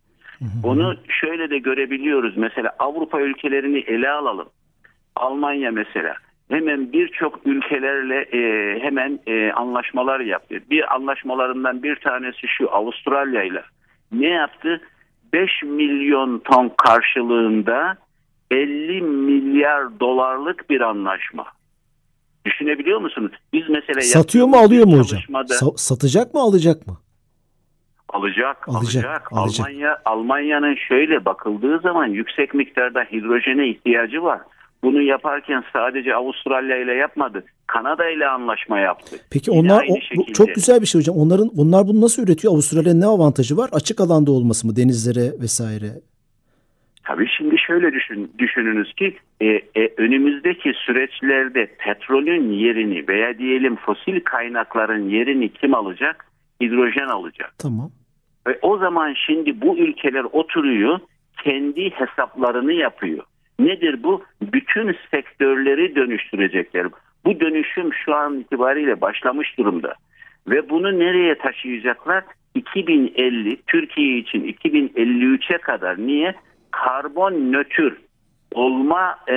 onu 0.63 0.95
şöyle 1.07 1.49
de 1.49 1.57
görebiliyoruz. 1.57 2.37
Mesela 2.37 2.75
Avrupa 2.79 3.21
ülkelerini 3.21 3.79
ele 3.79 4.09
alalım. 4.09 4.49
Almanya 5.15 5.71
mesela 5.71 6.15
hemen 6.49 6.93
birçok 6.93 7.39
ülkelerle 7.45 8.21
e, 8.21 8.39
hemen 8.79 9.19
e, 9.27 9.51
anlaşmalar 9.51 10.19
yaptı. 10.19 10.55
Bir 10.69 10.95
anlaşmalarından 10.95 11.83
bir 11.83 11.95
tanesi 11.95 12.47
şu 12.47 12.75
Avustralya 12.75 13.43
ile. 13.43 13.63
Ne 14.11 14.27
yaptı? 14.27 14.81
5 15.33 15.63
milyon 15.63 16.39
ton 16.39 16.71
karşılığında 16.77 17.97
50 18.51 19.01
milyar 19.01 19.99
dolarlık 19.99 20.69
bir 20.69 20.81
anlaşma. 20.81 21.45
Düşünebiliyor 22.45 22.99
musunuz? 22.99 23.31
Biz 23.53 23.69
mesela 23.69 24.01
satıyor 24.01 24.47
mu 24.47 24.57
alıyor 24.57 24.85
mu 24.85 24.99
hocam? 24.99 25.21
Sa- 25.29 25.77
satacak 25.77 26.33
mı 26.33 26.39
alacak 26.39 26.87
mı? 26.87 26.97
Alacak, 28.09 28.69
alacak, 28.69 29.29
alacak. 29.31 29.67
Almanya 29.67 29.97
Almanya'nın 30.05 30.75
şöyle 30.87 31.25
bakıldığı 31.25 31.79
zaman 31.79 32.05
yüksek 32.07 32.53
miktarda 32.53 33.03
hidrojene 33.03 33.67
ihtiyacı 33.69 34.23
var. 34.23 34.41
Bunu 34.83 35.01
yaparken 35.01 35.63
sadece 35.73 36.15
Avustralya 36.15 36.77
ile 36.77 36.93
yapmadı. 36.93 37.43
Kanada 37.67 38.09
ile 38.09 38.27
anlaşma 38.27 38.79
yaptı. 38.79 39.15
Peki 39.31 39.51
Yine 39.51 39.59
onlar 39.73 39.85
o, 39.89 39.95
bu, 40.15 40.33
çok 40.33 40.55
güzel 40.55 40.81
bir 40.81 40.85
şey 40.85 41.01
hocam. 41.01 41.15
Onların 41.15 41.49
onlar 41.57 41.87
bunu 41.87 42.01
nasıl 42.01 42.23
üretiyor? 42.23 42.53
Avustralya'nın 42.53 43.01
ne 43.01 43.05
avantajı 43.05 43.57
var? 43.57 43.69
Açık 43.73 43.99
alanda 44.01 44.31
olması 44.31 44.67
mı 44.67 44.75
denizlere 44.75 45.41
vesaire? 45.41 45.91
Tabii 47.03 47.27
şimdi 47.37 47.50
şöyle 47.67 47.93
düşün, 47.93 48.31
düşününüz 48.39 48.93
ki 48.93 49.17
e, 49.41 49.45
e, 49.47 49.93
önümüzdeki 49.97 50.73
süreçlerde 50.85 51.65
petrolün 51.65 52.51
yerini 52.51 53.07
veya 53.07 53.37
diyelim 53.37 53.75
fosil 53.75 54.19
kaynakların 54.19 55.09
yerini 55.09 55.53
kim 55.53 55.73
alacak? 55.73 56.25
Hidrojen 56.61 57.07
alacak. 57.07 57.53
Tamam. 57.57 57.91
Ve 58.47 58.59
o 58.61 58.77
zaman 58.77 59.15
şimdi 59.25 59.61
bu 59.61 59.77
ülkeler 59.77 60.23
oturuyor, 60.23 60.99
kendi 61.43 61.89
hesaplarını 61.89 62.73
yapıyor. 62.73 63.23
Nedir 63.59 64.03
bu? 64.03 64.23
Bütün 64.41 64.95
sektörleri 65.11 65.95
dönüştürecekler. 65.95 66.87
Bu 67.25 67.39
dönüşüm 67.39 67.93
şu 67.93 68.15
an 68.15 68.39
itibariyle 68.39 69.01
başlamış 69.01 69.57
durumda. 69.57 69.95
Ve 70.47 70.69
bunu 70.69 70.99
nereye 70.99 71.37
taşıyacaklar? 71.37 72.23
2050 72.55 73.61
Türkiye 73.67 74.17
için 74.17 74.43
2053'e 74.43 75.57
kadar 75.57 75.97
niye? 75.97 76.35
Karbon 76.71 77.33
nötr 77.33 77.93
olma 78.53 79.17
e, 79.27 79.35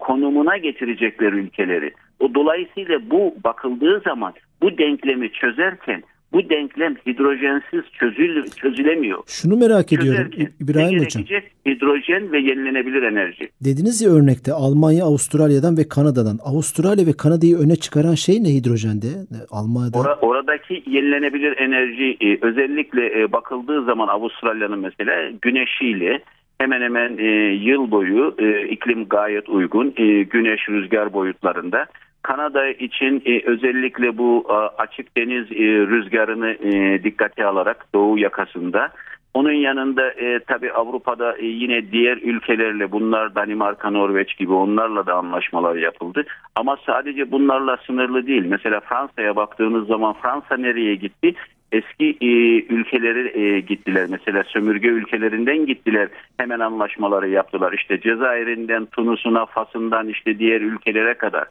konumuna 0.00 0.56
getirecekler 0.56 1.32
ülkeleri. 1.32 1.92
O 2.20 2.34
dolayısıyla 2.34 3.10
bu 3.10 3.34
bakıldığı 3.44 4.00
zaman 4.04 4.32
bu 4.62 4.78
denklemi 4.78 5.32
çözerken 5.32 6.02
bu 6.34 6.50
denklem 6.50 6.94
hidrojensiz 7.06 7.82
çözül, 7.92 8.50
çözülemiyor. 8.50 9.18
Şunu 9.26 9.56
merak 9.56 9.92
ediyorum 9.92 10.30
İbrahim 10.60 11.00
Hocam. 11.00 11.22
Hidrojen 11.66 12.32
ve 12.32 12.38
yenilenebilir 12.38 13.02
enerji. 13.02 13.48
Dediniz 13.64 14.02
ya 14.02 14.10
örnekte 14.10 14.52
Almanya, 14.52 15.04
Avustralya'dan 15.04 15.76
ve 15.76 15.88
Kanada'dan. 15.88 16.38
Avustralya 16.44 17.06
ve 17.06 17.12
Kanada'yı 17.12 17.56
öne 17.58 17.76
çıkaran 17.76 18.14
şey 18.14 18.44
ne 18.44 18.48
hidrojende? 18.48 19.06
Almanya'da. 19.50 19.98
Or 19.98 20.06
oradaki 20.20 20.82
yenilenebilir 20.86 21.56
enerji 21.56 22.16
e, 22.20 22.46
özellikle 22.46 23.20
e, 23.20 23.32
bakıldığı 23.32 23.84
zaman 23.84 24.08
Avustralya'nın 24.08 24.78
mesela 24.78 25.30
güneşiyle 25.42 26.22
hemen 26.64 26.80
hemen 26.80 27.18
e, 27.18 27.30
yıl 27.52 27.90
boyu 27.90 28.34
e, 28.38 28.68
iklim 28.68 29.08
gayet 29.08 29.48
uygun. 29.48 29.94
E, 29.96 30.22
güneş 30.22 30.68
rüzgar 30.68 31.12
boyutlarında. 31.12 31.86
Kanada 32.22 32.68
için 32.68 33.22
e, 33.26 33.42
özellikle 33.44 34.18
bu 34.18 34.46
e, 34.50 34.52
açık 34.82 35.16
deniz 35.16 35.52
e, 35.52 35.64
rüzgarını 35.90 36.50
e, 36.50 37.02
dikkate 37.04 37.44
alarak 37.46 37.86
doğu 37.94 38.18
yakasında. 38.18 38.90
Onun 39.34 39.52
yanında 39.52 40.10
e, 40.10 40.38
tabi 40.38 40.72
Avrupa'da 40.72 41.36
e, 41.36 41.46
yine 41.46 41.92
diğer 41.92 42.16
ülkelerle 42.16 42.92
bunlar 42.92 43.34
Danimarka, 43.34 43.90
Norveç 43.90 44.36
gibi 44.36 44.52
onlarla 44.52 45.06
da 45.06 45.14
anlaşmalar 45.14 45.76
yapıldı. 45.76 46.24
Ama 46.54 46.76
sadece 46.86 47.30
bunlarla 47.30 47.76
sınırlı 47.86 48.26
değil. 48.26 48.44
Mesela 48.46 48.80
Fransa'ya 48.80 49.36
baktığınız 49.36 49.86
zaman 49.86 50.14
Fransa 50.22 50.56
nereye 50.56 50.94
gitti? 50.94 51.34
Eski 51.74 52.16
e, 52.20 52.26
ülkeleri 52.74 53.40
e, 53.40 53.60
gittiler. 53.60 54.06
Mesela 54.10 54.44
sömürge 54.44 54.88
ülkelerinden 54.88 55.66
gittiler. 55.66 56.08
Hemen 56.36 56.60
anlaşmaları 56.60 57.28
yaptılar. 57.28 57.72
İşte 57.72 58.00
Cezayir'inden, 58.00 58.86
Tunus'una, 58.86 59.46
Fas'ından 59.46 60.08
işte 60.08 60.38
diğer 60.38 60.60
ülkelere 60.60 61.14
kadar. 61.14 61.44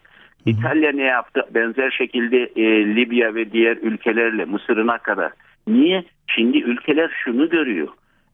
İtalya 0.45 0.91
ne 0.91 1.03
yaptı? 1.03 1.41
Benzer 1.53 1.91
şekilde 1.91 2.49
e, 2.55 2.95
Libya 2.95 3.35
ve 3.35 3.51
diğer 3.51 3.77
ülkelerle 3.77 4.45
Mısır'ına 4.45 4.97
kadar. 4.97 5.31
Niye? 5.67 6.03
Şimdi 6.27 6.57
ülkeler 6.57 7.11
şunu 7.23 7.49
görüyor. 7.49 7.87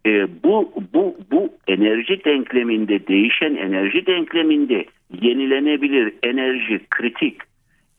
E, 0.05 0.27
bu 0.43 0.73
bu 0.93 1.17
bu 1.31 1.49
enerji 1.67 2.25
denkleminde 2.25 3.07
değişen 3.07 3.55
enerji 3.55 4.05
denkleminde 4.05 4.85
yenilenebilir 5.21 6.13
enerji 6.23 6.81
kritik. 6.89 7.41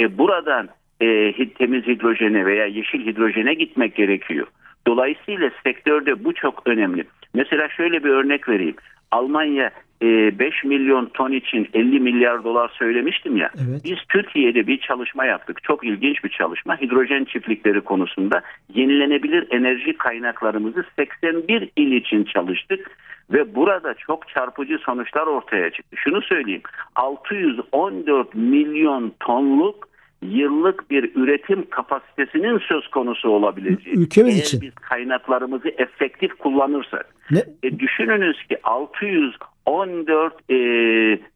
E, 0.01 0.19
buradan 0.19 0.69
e, 1.01 1.49
temiz 1.49 1.87
hidrojene 1.87 2.47
veya 2.47 2.67
yeşil 2.67 3.07
hidrojene 3.07 3.55
gitmek 3.55 3.95
gerekiyor. 3.95 4.47
Dolayısıyla 4.87 5.51
sektörde 5.65 6.25
bu 6.25 6.35
çok 6.35 6.67
önemli. 6.67 7.05
Mesela 7.35 7.69
şöyle 7.69 8.05
bir 8.05 8.09
örnek 8.09 8.49
vereyim. 8.49 8.77
Almanya 9.11 9.71
5 10.03 10.65
e, 10.65 10.69
milyon 10.69 11.07
ton 11.07 11.33
için 11.33 11.69
50 11.75 12.01
milyar 12.01 12.45
dolar 12.45 12.71
söylemiştim 12.79 13.37
ya. 13.37 13.51
Evet. 13.55 13.81
Biz 13.85 13.99
Türkiye'de 14.09 14.67
bir 14.67 14.81
çalışma 14.81 15.25
yaptık. 15.25 15.63
Çok 15.63 15.85
ilginç 15.85 16.25
bir 16.25 16.29
çalışma. 16.29 16.81
Hidrojen 16.81 17.25
çiftlikleri 17.25 17.81
konusunda 17.81 18.43
yenilenebilir 18.75 19.47
enerji 19.51 19.99
kaynaklarımızı 19.99 20.85
81 20.97 21.71
il 21.77 21.93
için 21.93 22.25
çalıştık 22.25 22.91
ve 23.31 23.55
burada 23.55 23.95
çok 23.95 24.29
çarpıcı 24.29 24.79
sonuçlar 24.79 25.27
ortaya 25.27 25.71
çıktı. 25.71 25.97
Şunu 25.97 26.23
söyleyeyim. 26.23 26.63
614 26.97 28.35
milyon 28.35 29.13
tonluk 29.21 29.90
yıllık 30.23 30.91
bir 30.91 31.11
üretim 31.15 31.71
kapasitesinin 31.71 32.59
söz 32.59 32.89
konusu 32.89 33.29
olabileceği. 33.29 33.97
Ülkemiz 33.97 34.35
Eğer 34.35 34.43
için. 34.43 34.61
biz 34.61 34.75
kaynaklarımızı 34.75 35.69
efektif 35.69 36.35
kullanırsak. 36.35 37.15
Ne? 37.31 37.45
E, 37.63 37.79
düşününüz 37.79 38.37
ki 38.49 38.59
614 38.65 40.35
e, 40.51 40.55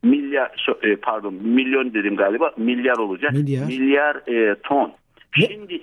milyar 0.02 0.66
e, 0.82 0.96
pardon 0.96 1.34
milyon 1.34 1.94
dedim 1.94 2.16
galiba 2.16 2.52
milyar 2.56 2.96
olacak. 2.96 3.32
Milyar, 3.32 3.66
milyar 3.66 4.16
e, 4.16 4.54
ton. 4.62 4.92
Ne? 5.38 5.46
Şimdi 5.46 5.74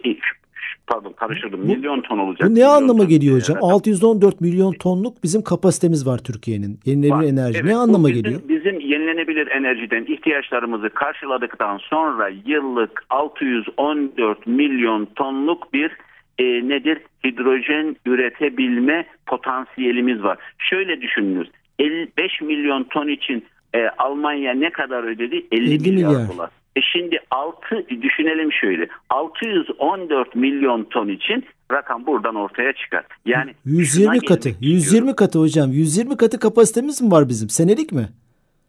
pardon 0.91 1.13
karıştırdım. 1.13 1.60
Milyon 1.65 2.01
ton 2.01 2.17
olacak. 2.17 2.50
Bu 2.50 2.55
ne 2.55 2.65
anlama 2.65 3.03
geliyor 3.03 3.36
hocam? 3.36 3.57
Yani. 3.62 3.74
614 3.74 4.41
milyon 4.41 4.71
tonluk 4.71 5.24
bizim 5.24 5.41
kapasitemiz 5.41 6.07
var 6.07 6.17
Türkiye'nin. 6.17 6.79
Yenilenebilir 6.86 7.27
var. 7.27 7.33
enerji. 7.33 7.57
Evet, 7.57 7.69
ne 7.71 7.75
anlama 7.75 8.07
bizim, 8.07 8.24
geliyor? 8.24 8.41
Bizim 8.50 8.79
yenilenebilir 8.79 9.48
enerjiden 9.48 10.05
ihtiyaçlarımızı 10.05 10.89
karşıladıktan 10.89 11.77
sonra 11.77 12.29
yıllık 12.45 13.03
614 13.10 14.48
milyon 14.48 15.05
tonluk 15.15 15.74
bir 15.74 15.91
e, 16.38 16.43
nedir? 16.43 16.98
Hidrojen 17.25 17.95
üretebilme 18.05 19.05
potansiyelimiz 19.25 20.24
var. 20.24 20.38
Şöyle 20.57 21.01
düşününüz. 21.01 21.51
55 21.79 22.41
milyon 22.41 22.83
ton 22.83 23.07
için 23.07 23.45
e, 23.74 23.89
Almanya 23.98 24.53
ne 24.53 24.69
kadar 24.69 25.03
ödedi? 25.03 25.45
50, 25.51 25.74
50 25.74 25.91
milyar, 25.91 26.10
milyar 26.10 26.27
dolar. 26.33 26.50
E 26.75 26.81
şimdi 26.81 27.19
6 27.31 27.87
düşünelim 28.01 28.53
şöyle 28.53 28.87
614 29.09 30.35
milyon 30.35 30.83
ton 30.83 31.07
için 31.07 31.45
rakam 31.71 32.05
buradan 32.05 32.35
ortaya 32.35 32.73
çıkar. 32.73 33.03
Yani 33.25 33.53
120 33.65 34.19
katı 34.19 34.49
120 34.61 35.15
katı 35.15 35.39
hocam 35.39 35.71
120 35.71 36.17
katı 36.17 36.39
kapasitemiz 36.39 37.01
mi 37.01 37.11
var 37.11 37.29
bizim 37.29 37.49
senelik 37.49 37.91
mi? 37.91 38.09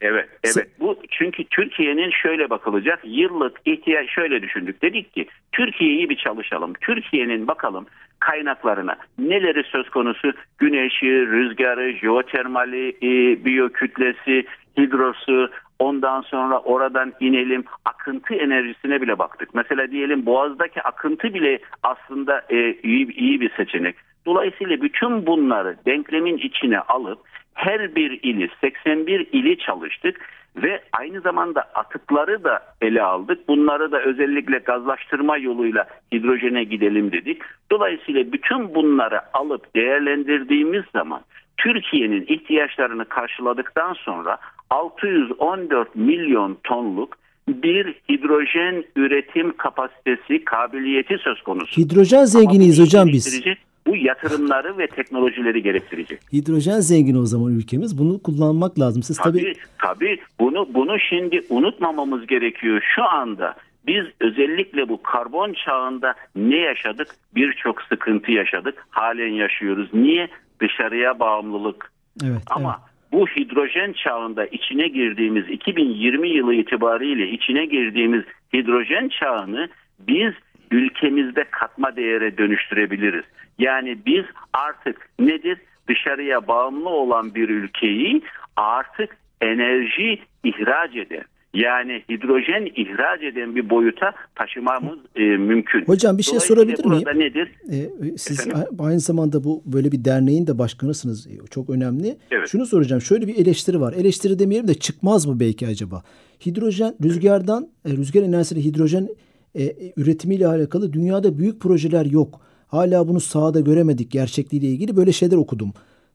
Evet, 0.01 0.29
evet. 0.43 0.67
Bu 0.79 0.97
çünkü 1.09 1.43
Türkiye'nin 1.43 2.11
şöyle 2.21 2.49
bakılacak 2.49 2.99
yıllık 3.03 3.61
ihtiyaç 3.65 4.09
şöyle 4.09 4.41
düşündük. 4.41 4.81
Dedik 4.81 5.13
ki 5.13 5.27
Türkiye'yi 5.51 6.09
bir 6.09 6.15
çalışalım. 6.15 6.73
Türkiye'nin 6.81 7.47
bakalım 7.47 7.85
kaynaklarına 8.19 8.95
neleri 9.17 9.63
söz 9.63 9.89
konusu? 9.89 10.33
Güneşi, 10.57 11.07
rüzgarı, 11.07 11.93
jeotermali, 11.93 12.89
e, 12.89 13.45
biyokütlesi, 13.45 14.45
hidrosu, 14.77 15.49
Ondan 15.79 16.21
sonra 16.21 16.59
oradan 16.59 17.13
inelim 17.19 17.63
akıntı 17.85 18.33
enerjisine 18.33 19.01
bile 19.01 19.19
baktık. 19.19 19.55
Mesela 19.55 19.91
diyelim 19.91 20.25
Boğaz'daki 20.25 20.81
akıntı 20.81 21.33
bile 21.33 21.59
aslında 21.83 22.43
e, 22.49 22.73
iyi, 22.73 23.15
iyi 23.15 23.41
bir 23.41 23.49
seçenek. 23.49 23.95
Dolayısıyla 24.25 24.81
bütün 24.81 25.25
bunları 25.25 25.77
denklemin 25.85 26.37
içine 26.37 26.79
alıp 26.79 27.19
her 27.53 27.95
bir 27.95 28.19
ili 28.23 28.49
81 28.61 29.27
ili 29.31 29.57
çalıştık 29.57 30.19
ve 30.55 30.81
aynı 30.91 31.21
zamanda 31.21 31.61
atıkları 31.61 32.43
da 32.43 32.59
ele 32.81 33.03
aldık. 33.03 33.47
Bunları 33.47 33.91
da 33.91 34.01
özellikle 34.01 34.57
gazlaştırma 34.57 35.37
yoluyla 35.37 35.87
hidrojene 36.13 36.63
gidelim 36.63 37.11
dedik. 37.11 37.41
Dolayısıyla 37.71 38.31
bütün 38.31 38.75
bunları 38.75 39.35
alıp 39.37 39.75
değerlendirdiğimiz 39.75 40.83
zaman 40.93 41.21
Türkiye'nin 41.57 42.25
ihtiyaçlarını 42.27 43.05
karşıladıktan 43.05 43.93
sonra 43.93 44.37
614 44.69 45.95
milyon 45.95 46.57
tonluk 46.63 47.17
bir 47.47 47.95
hidrojen 48.09 48.83
üretim 48.95 49.57
kapasitesi, 49.57 50.45
kabiliyeti 50.45 51.17
söz 51.17 51.41
konusu. 51.41 51.81
Hidrojen 51.81 52.25
zenginiyiz 52.25 52.79
hocam 52.79 53.07
biz. 53.07 53.43
Bu 53.87 53.95
yatırımları 53.95 54.77
ve 54.77 54.87
teknolojileri 54.87 55.63
gerektirecek. 55.63 56.19
Hidrojen 56.33 56.79
zengini 56.79 57.19
o 57.19 57.25
zaman 57.25 57.55
ülkemiz. 57.55 57.97
Bunu 57.97 58.21
kullanmak 58.23 58.79
lazım. 58.79 59.03
Siz 59.03 59.17
tabii 59.17 59.39
tabii, 59.39 59.53
tabii 59.77 60.19
bunu 60.39 60.67
bunu 60.73 60.99
şimdi 60.99 61.41
unutmamamız 61.49 62.27
gerekiyor. 62.27 62.81
Şu 62.95 63.03
anda 63.03 63.55
biz 63.87 64.05
özellikle 64.19 64.89
bu 64.89 65.03
karbon 65.03 65.53
çağında 65.65 66.13
ne 66.35 66.57
yaşadık? 66.57 67.07
Birçok 67.35 67.81
sıkıntı 67.81 68.31
yaşadık. 68.31 68.85
Halen 68.89 69.31
yaşıyoruz. 69.33 69.89
Niye? 69.93 70.27
Dışarıya 70.63 71.19
bağımlılık. 71.19 71.91
Evet, 72.23 72.41
Ama 72.49 72.79
evet 72.83 72.93
bu 73.13 73.27
hidrojen 73.27 73.93
çağında 73.93 74.45
içine 74.45 74.87
girdiğimiz 74.87 75.49
2020 75.49 76.29
yılı 76.29 76.53
itibariyle 76.53 77.29
içine 77.29 77.65
girdiğimiz 77.65 78.23
hidrojen 78.53 79.09
çağını 79.09 79.69
biz 79.99 80.33
ülkemizde 80.71 81.43
katma 81.43 81.95
değere 81.95 82.37
dönüştürebiliriz. 82.37 83.25
Yani 83.59 83.97
biz 84.05 84.25
artık 84.53 85.09
nedir? 85.19 85.57
Dışarıya 85.87 86.47
bağımlı 86.47 86.89
olan 86.89 87.35
bir 87.35 87.49
ülkeyi 87.49 88.21
artık 88.55 89.17
enerji 89.41 90.19
ihraç 90.43 90.95
eder. 90.95 91.23
Yani 91.53 92.03
hidrojen 92.09 92.65
ihraç 92.75 93.23
eden 93.23 93.55
bir 93.55 93.69
boyuta 93.69 94.13
taşımamız 94.35 94.99
e, 95.15 95.21
mümkün. 95.21 95.85
Hocam 95.85 96.17
bir 96.17 96.23
şey 96.23 96.39
sorabilir 96.39 96.85
miyim? 96.85 97.03
Burada 97.05 97.13
nedir? 97.13 97.51
Ee, 97.71 97.89
siz 98.17 98.39
Efendim? 98.39 98.67
aynı 98.79 98.99
zamanda 98.99 99.43
bu 99.43 99.61
böyle 99.65 99.91
bir 99.91 100.05
derneğin 100.05 100.47
de 100.47 100.57
başkanısınız. 100.57 101.27
E, 101.27 101.47
çok 101.51 101.69
önemli. 101.69 102.17
Evet. 102.31 102.49
Şunu 102.49 102.65
soracağım. 102.65 103.01
Şöyle 103.01 103.27
bir 103.27 103.35
eleştiri 103.35 103.81
var. 103.81 103.93
Eleştiri 103.93 104.39
demeyelim 104.39 104.67
de 104.67 104.73
çıkmaz 104.73 105.25
mı 105.25 105.39
belki 105.39 105.67
acaba? 105.67 106.03
Hidrojen 106.45 106.95
rüzgardan 107.03 107.67
e, 107.85 107.89
rüzgar 107.91 108.23
enerjisiyle 108.23 108.61
hidrojen 108.61 109.07
e, 109.55 109.63
e, 109.63 109.93
üretimiyle 109.97 110.47
alakalı 110.47 110.93
dünyada 110.93 111.37
büyük 111.37 111.61
projeler 111.61 112.05
yok. 112.05 112.41
Hala 112.67 113.07
bunu 113.07 113.19
sahada 113.19 113.59
göremedik 113.59 114.11
gerçekliğiyle 114.11 114.67
ilgili 114.67 114.95
böyle 114.95 115.11
şeyler 115.11 115.37
okudum. 115.37 115.73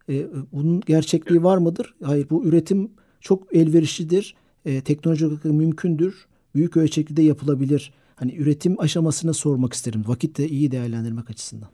E, 0.09 0.15
bunun 0.53 0.81
gerçekliği 0.81 1.43
var 1.43 1.59
mıdır? 1.59 1.95
Hayır 2.05 2.27
bu 2.31 2.45
üretim 2.45 2.91
çok 3.21 3.57
elverişlidir 3.57 4.35
e, 4.67 4.81
teknoloji 4.81 5.27
olarak 5.27 5.45
mümkündür. 5.45 6.27
Büyük 6.55 6.77
ölçekli 6.77 7.23
yapılabilir. 7.23 7.93
Hani 8.17 8.37
üretim 8.37 8.81
aşamasına 8.81 9.33
sormak 9.33 9.73
isterim. 9.73 10.05
Vakit 10.07 10.39
de 10.39 10.45
iyi 10.45 10.71
değerlendirmek 10.71 11.31
açısından. 11.31 11.69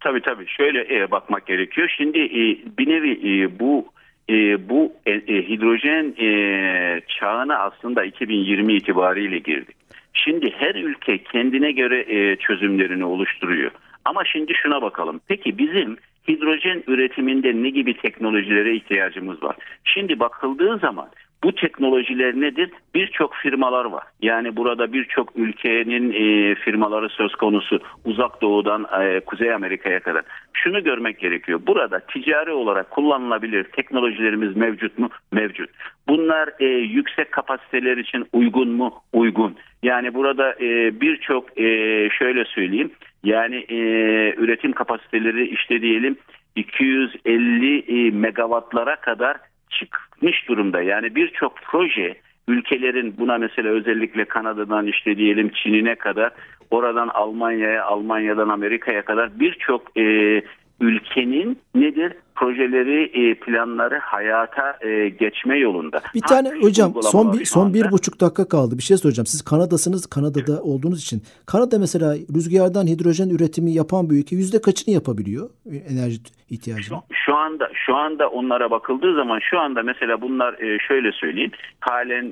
Tabii 0.00 0.22
tabii. 0.22 0.46
Şöyle 0.46 0.96
e, 0.96 1.10
bakmak 1.10 1.46
gerekiyor. 1.46 1.94
Şimdi 1.96 2.18
e, 2.18 2.42
bir 2.78 2.88
nevi 2.88 3.12
e, 3.12 3.58
bu 3.58 3.86
e, 4.30 4.68
bu 4.68 4.92
e, 5.06 5.10
e, 5.12 5.48
hidrojen 5.48 6.14
e, 6.20 7.00
çağına 7.18 7.58
aslında 7.58 8.04
2020 8.04 8.74
itibariyle 8.74 9.38
girdik. 9.38 9.76
Şimdi 10.12 10.50
her 10.50 10.74
ülke 10.74 11.18
kendine 11.18 11.72
göre 11.72 12.00
e, 12.08 12.36
çözümlerini 12.36 13.04
oluşturuyor. 13.04 13.70
Ama 14.04 14.24
şimdi 14.24 14.54
şuna 14.54 14.82
bakalım. 14.82 15.20
Peki 15.28 15.58
bizim 15.58 15.96
hidrojen 16.28 16.82
üretiminde 16.86 17.62
ne 17.62 17.70
gibi 17.70 17.96
teknolojilere 17.96 18.76
ihtiyacımız 18.76 19.42
var? 19.42 19.56
Şimdi 19.84 20.20
bakıldığı 20.20 20.78
zaman 20.78 21.08
bu 21.44 21.54
teknolojiler 21.54 22.34
nedir? 22.34 22.70
Birçok 22.94 23.34
firmalar 23.34 23.84
var. 23.84 24.04
Yani 24.22 24.56
burada 24.56 24.92
birçok 24.92 25.36
ülkenin 25.36 26.12
e, 26.12 26.54
firmaları 26.54 27.08
söz 27.08 27.34
konusu 27.34 27.80
uzak 28.04 28.42
doğudan 28.42 28.86
e, 29.00 29.20
Kuzey 29.20 29.54
Amerika'ya 29.54 30.00
kadar. 30.00 30.22
Şunu 30.52 30.84
görmek 30.84 31.18
gerekiyor. 31.18 31.60
Burada 31.66 32.00
ticari 32.00 32.52
olarak 32.52 32.90
kullanılabilir 32.90 33.64
teknolojilerimiz 33.64 34.56
mevcut 34.56 34.98
mu? 34.98 35.08
Mevcut. 35.32 35.70
Bunlar 36.08 36.50
e, 36.60 36.66
yüksek 36.66 37.32
kapasiteler 37.32 37.96
için 37.96 38.26
uygun 38.32 38.68
mu? 38.68 38.94
Uygun. 39.12 39.56
Yani 39.82 40.14
burada 40.14 40.54
e, 40.60 41.00
birçok 41.00 41.60
e, 41.60 41.64
şöyle 42.18 42.44
söyleyeyim. 42.44 42.90
Yani 43.24 43.56
e, 43.56 43.76
üretim 44.36 44.72
kapasiteleri 44.72 45.48
işte 45.48 45.82
diyelim 45.82 46.16
250 46.56 47.78
e, 47.78 48.10
megawattlara 48.10 48.96
kadar 48.96 49.36
çıkmış 49.70 50.48
durumda. 50.48 50.82
Yani 50.82 51.14
birçok 51.14 51.56
proje 51.56 52.14
ülkelerin 52.48 53.14
buna 53.18 53.38
mesela 53.38 53.68
özellikle 53.68 54.24
Kanada'dan 54.24 54.86
işte 54.86 55.16
diyelim 55.16 55.48
Çin'ine 55.48 55.94
kadar 55.94 56.32
oradan 56.70 57.08
Almanya'ya, 57.08 57.84
Almanya'dan 57.84 58.48
Amerika'ya 58.48 59.04
kadar 59.04 59.40
birçok 59.40 59.98
e, 59.98 60.42
ülkenin 60.80 61.58
nedir? 61.74 62.12
Projeleri, 62.38 63.30
e, 63.30 63.34
planları 63.34 63.98
hayata 63.98 64.78
e, 64.80 65.08
geçme 65.08 65.58
yolunda. 65.58 66.00
Bir 66.14 66.20
tane 66.20 66.48
Ha, 66.48 66.54
hocam 66.60 66.92
son 67.02 67.32
bir 67.32 67.44
son 67.44 67.74
bir 67.74 67.90
buçuk 67.90 68.20
dakika 68.20 68.48
kaldı. 68.48 68.78
Bir 68.78 68.82
şey 68.82 68.96
soracağım. 68.96 69.26
Siz 69.26 69.42
Kanada'sınız. 69.42 70.06
Kanada'da 70.06 70.62
olduğunuz 70.62 71.02
için. 71.02 71.22
Kanada 71.46 71.78
mesela 71.78 72.14
rüzgardan 72.34 72.86
hidrojen 72.86 73.28
üretimi 73.28 73.72
yapan 73.72 74.10
bir 74.10 74.14
ülke 74.14 74.36
yüzde 74.36 74.60
kaçını 74.60 74.94
yapabiliyor 74.94 75.50
enerji 75.90 76.18
ihtiyacını? 76.50 76.98
Şu, 77.12 77.14
şu 77.24 77.36
anda 77.36 77.70
şu 77.74 77.96
anda 77.96 78.28
onlara 78.28 78.70
bakıldığı 78.70 79.14
zaman 79.14 79.38
şu 79.50 79.58
anda 79.58 79.82
mesela 79.82 80.20
bunlar 80.20 80.52
e, 80.54 80.78
şöyle 80.88 81.12
söyleyeyim 81.12 81.50
halen 81.80 82.24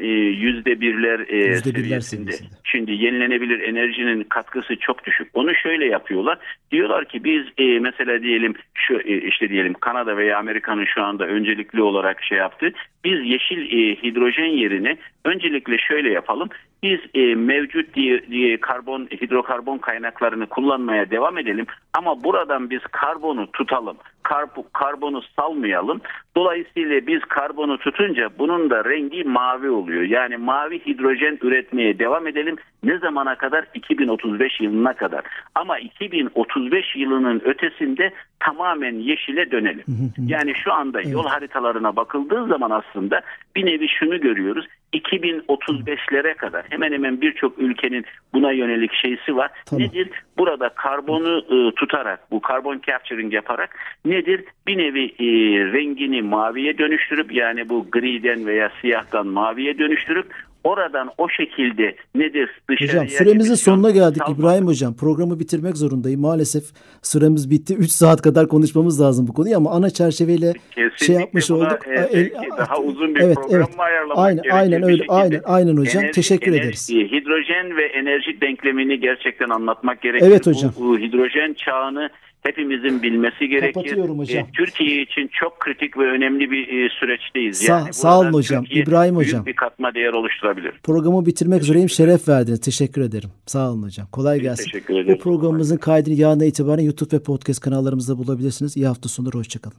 yüzde 0.47 0.81
birler 0.81 1.19
seviyesinde. 1.27 2.01
seviyesinde. 2.01 2.49
Şimdi 2.65 2.93
yenilenebilir 2.93 3.61
enerjinin 3.61 4.25
katkısı 4.25 4.77
çok 4.77 5.05
düşük. 5.07 5.29
Onu 5.35 5.55
şöyle 5.55 5.87
yapıyorlar. 5.87 6.39
Diyorlar 6.71 7.05
ki 7.05 7.25
biz 7.25 7.43
mesela 7.81 8.23
diyelim 8.23 8.55
şu 8.75 8.99
işte 9.01 9.49
diyelim 9.49 9.75
Kanada 9.75 9.96
veya 10.05 10.39
Amerika'nın 10.39 10.85
şu 10.85 11.03
anda 11.03 11.27
öncelikli 11.27 11.83
olarak 11.83 12.23
şey 12.23 12.39
yaptı. 12.39 12.73
Biz 13.05 13.27
yeşil 13.27 13.73
e, 13.73 13.97
hidrojen 14.03 14.53
yerine 14.63 14.97
öncelikle 15.25 15.79
şöyle 15.79 16.11
yapalım. 16.11 16.49
Biz 16.83 17.01
e, 17.15 17.35
mevcut 17.35 17.95
diye, 17.95 18.27
diye 18.27 18.61
karbon 18.61 19.07
hidrokarbon 19.07 19.79
kaynaklarını 19.79 20.47
kullanmaya 20.47 21.11
devam 21.11 21.39
edelim 21.39 21.67
ama 21.99 22.25
buradan 22.25 22.71
biz 22.71 22.81
karbonu 22.91 23.53
tutalım. 23.53 23.97
Kar- 24.23 24.73
karbonu 24.73 25.23
salmayalım. 25.37 26.01
Dolayısıyla 26.37 27.07
biz 27.07 27.21
karbonu 27.21 27.79
tutunca 27.79 28.31
bunun 28.39 28.71
da 28.71 28.85
rengi 28.85 29.25
mavi 29.25 29.71
oluyor. 29.71 30.03
Yani 30.03 30.37
mavi 30.37 30.87
hidrojen 30.87 31.39
üretmeye 31.43 31.99
devam 31.99 32.27
edelim. 32.27 32.57
Ne 32.83 32.99
zamana 32.99 33.35
kadar? 33.35 33.65
2035 33.75 34.61
yılına 34.61 34.93
kadar. 34.93 35.25
Ama 35.55 35.79
2035 35.79 36.97
yılının 36.97 37.41
ötesinde 37.45 38.13
tamamen 38.47 38.95
yeşile 38.95 39.51
dönelim. 39.51 39.85
Yani 40.27 40.53
şu 40.65 40.73
anda 40.73 41.01
yol 41.01 41.27
haritalarına 41.27 41.97
bakıldığı 41.97 42.47
zaman 42.47 42.71
aslında 42.71 43.21
bir 43.57 43.67
nevi 43.67 43.89
şunu 43.89 44.21
görüyoruz. 44.21 44.67
2035'lere 44.95 46.35
kadar 46.35 46.67
hemen 46.71 46.93
hemen 46.93 47.21
birçok 47.21 47.59
ülkenin 47.59 48.05
buna 48.33 48.53
yönelik 48.53 48.93
şeysi 48.93 49.37
var. 49.37 49.51
Tamam. 49.67 49.85
Nedir? 49.85 50.09
Burada 50.39 50.69
karbonu 50.69 51.39
e, 51.39 51.75
tutarak, 51.75 52.31
bu 52.31 52.41
karbon 52.41 52.81
capturing 52.87 53.35
yaparak 53.35 53.77
nedir? 54.05 54.45
Bir 54.67 54.79
nevi 54.79 55.05
e, 55.05 55.27
rengini 55.73 56.23
maviye 56.23 56.79
dönüştürüp 56.79 57.33
yani 57.33 57.69
bu 57.69 57.91
griden 57.91 58.47
veya 58.47 58.71
siyahtan 58.81 59.27
maviye 59.27 59.79
dönüştürüp 59.79 60.27
oradan 60.71 61.11
o 61.19 61.29
şekilde 61.29 61.97
nedir? 62.15 62.51
Dışarıya 62.71 63.03
Hocam 63.05 63.09
süremizin 63.09 63.55
sonuna 63.55 63.91
geldik 63.91 64.23
salmak. 64.27 64.39
İbrahim 64.41 64.67
hocam. 64.67 64.95
Programı 64.97 65.41
bitirmek 65.41 65.77
zorundayım. 65.77 66.21
Maalesef 66.21 66.65
süremiz 67.03 67.51
bitti. 67.51 67.75
3 67.79 67.91
saat 67.91 68.23
kadar 68.23 68.49
konuşmamız 68.49 69.01
lazım 69.01 69.27
bu 69.29 69.33
konuyu 69.35 69.57
ama 69.57 69.71
ana 69.71 69.91
çerçeveyle 69.91 70.53
Kesinlikle 70.71 71.07
şey 71.07 71.17
yapmış 71.17 71.51
buna, 71.51 71.59
olduk. 71.59 71.79
e, 71.89 72.19
El- 72.19 72.31
daha 72.59 72.79
uzun 72.79 73.15
bir 73.15 73.21
evet, 73.21 73.35
program 73.37 73.61
evet. 73.63 73.77
mı 73.77 73.83
ayarlamak 73.83 74.19
Aynen, 74.19 74.37
gerekiyor 74.43 74.57
aynen 74.59 74.83
öyle. 74.83 74.97
şekilde? 74.97 75.13
Aynen, 75.13 75.41
aynen 75.45 75.77
hocam. 75.77 76.03
Enerji- 76.05 76.11
Teşekkür 76.13 76.53
enerji- 76.53 76.61
ederiz. 76.63 76.89
Hidrojen 76.91 77.77
ve 77.77 77.83
enerji 77.87 78.41
denklemini 78.41 79.01
gerçekten 79.01 79.49
anlatmak 79.49 80.03
gerekiyor. 80.03 80.31
Evet 80.31 80.47
hocam. 80.47 80.73
Bu, 80.81 80.85
bu 80.85 80.99
hidrojen 80.99 81.53
çağını 81.55 82.11
hepimizin 82.47 83.03
bilmesi 83.03 83.49
gerekir. 83.49 83.99
Hocam. 84.09 84.41
E, 84.41 84.47
Türkiye 84.53 85.03
için 85.03 85.31
çok 85.33 85.61
kritik 85.61 85.99
ve 85.99 86.07
önemli 86.11 86.51
bir 86.51 86.69
e, 86.69 86.89
süreçteyiz. 87.01 87.59
Sağ- 87.59 87.73
Yani 87.79 87.93
sağ 87.93 88.21
olun 88.21 88.33
hocam. 88.33 88.65
Türkiye 88.65 88.85
İbrahim 88.85 89.15
büyük 89.19 89.29
hocam. 89.29 89.47
bir 89.47 89.53
katma 89.57 89.95
değer 89.95 90.13
oluşturabilir. 90.13 90.73
Programı 90.83 91.27
bitirmek 91.27 91.63
üzereyim. 91.63 91.89
Şeref 91.89 92.29
verdiniz. 92.29 92.61
Teşekkür 92.61 93.01
ederim. 93.03 93.31
Sağ 93.47 93.71
olun 93.71 93.83
hocam. 93.83 94.07
Kolay 94.13 94.41
gelsin. 94.41 94.65
teşekkür 94.65 94.95
ederim. 94.95 95.15
Bu 95.15 95.23
programımızın 95.23 95.77
kaydını 95.77 96.15
yarına 96.15 96.45
itibaren 96.45 96.83
YouTube 96.83 97.17
ve 97.17 97.23
podcast 97.23 97.61
kanallarımızda 97.61 98.19
bulabilirsiniz. 98.19 98.77
İyi 98.77 98.87
hafta 98.87 99.09
sonları. 99.09 99.37
Hoşçakalın. 99.39 99.77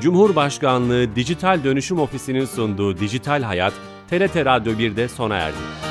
Cumhurbaşkanlığı 0.00 1.16
Dijital 1.16 1.64
Dönüşüm 1.64 1.98
Ofisi'nin 1.98 2.44
sunduğu 2.44 2.98
Dijital 2.98 3.42
Hayat, 3.42 3.72
TRT 4.10 4.44
Radyo 4.44 4.72
1'de 4.72 5.08
sona 5.08 5.36
erdi. 5.36 5.85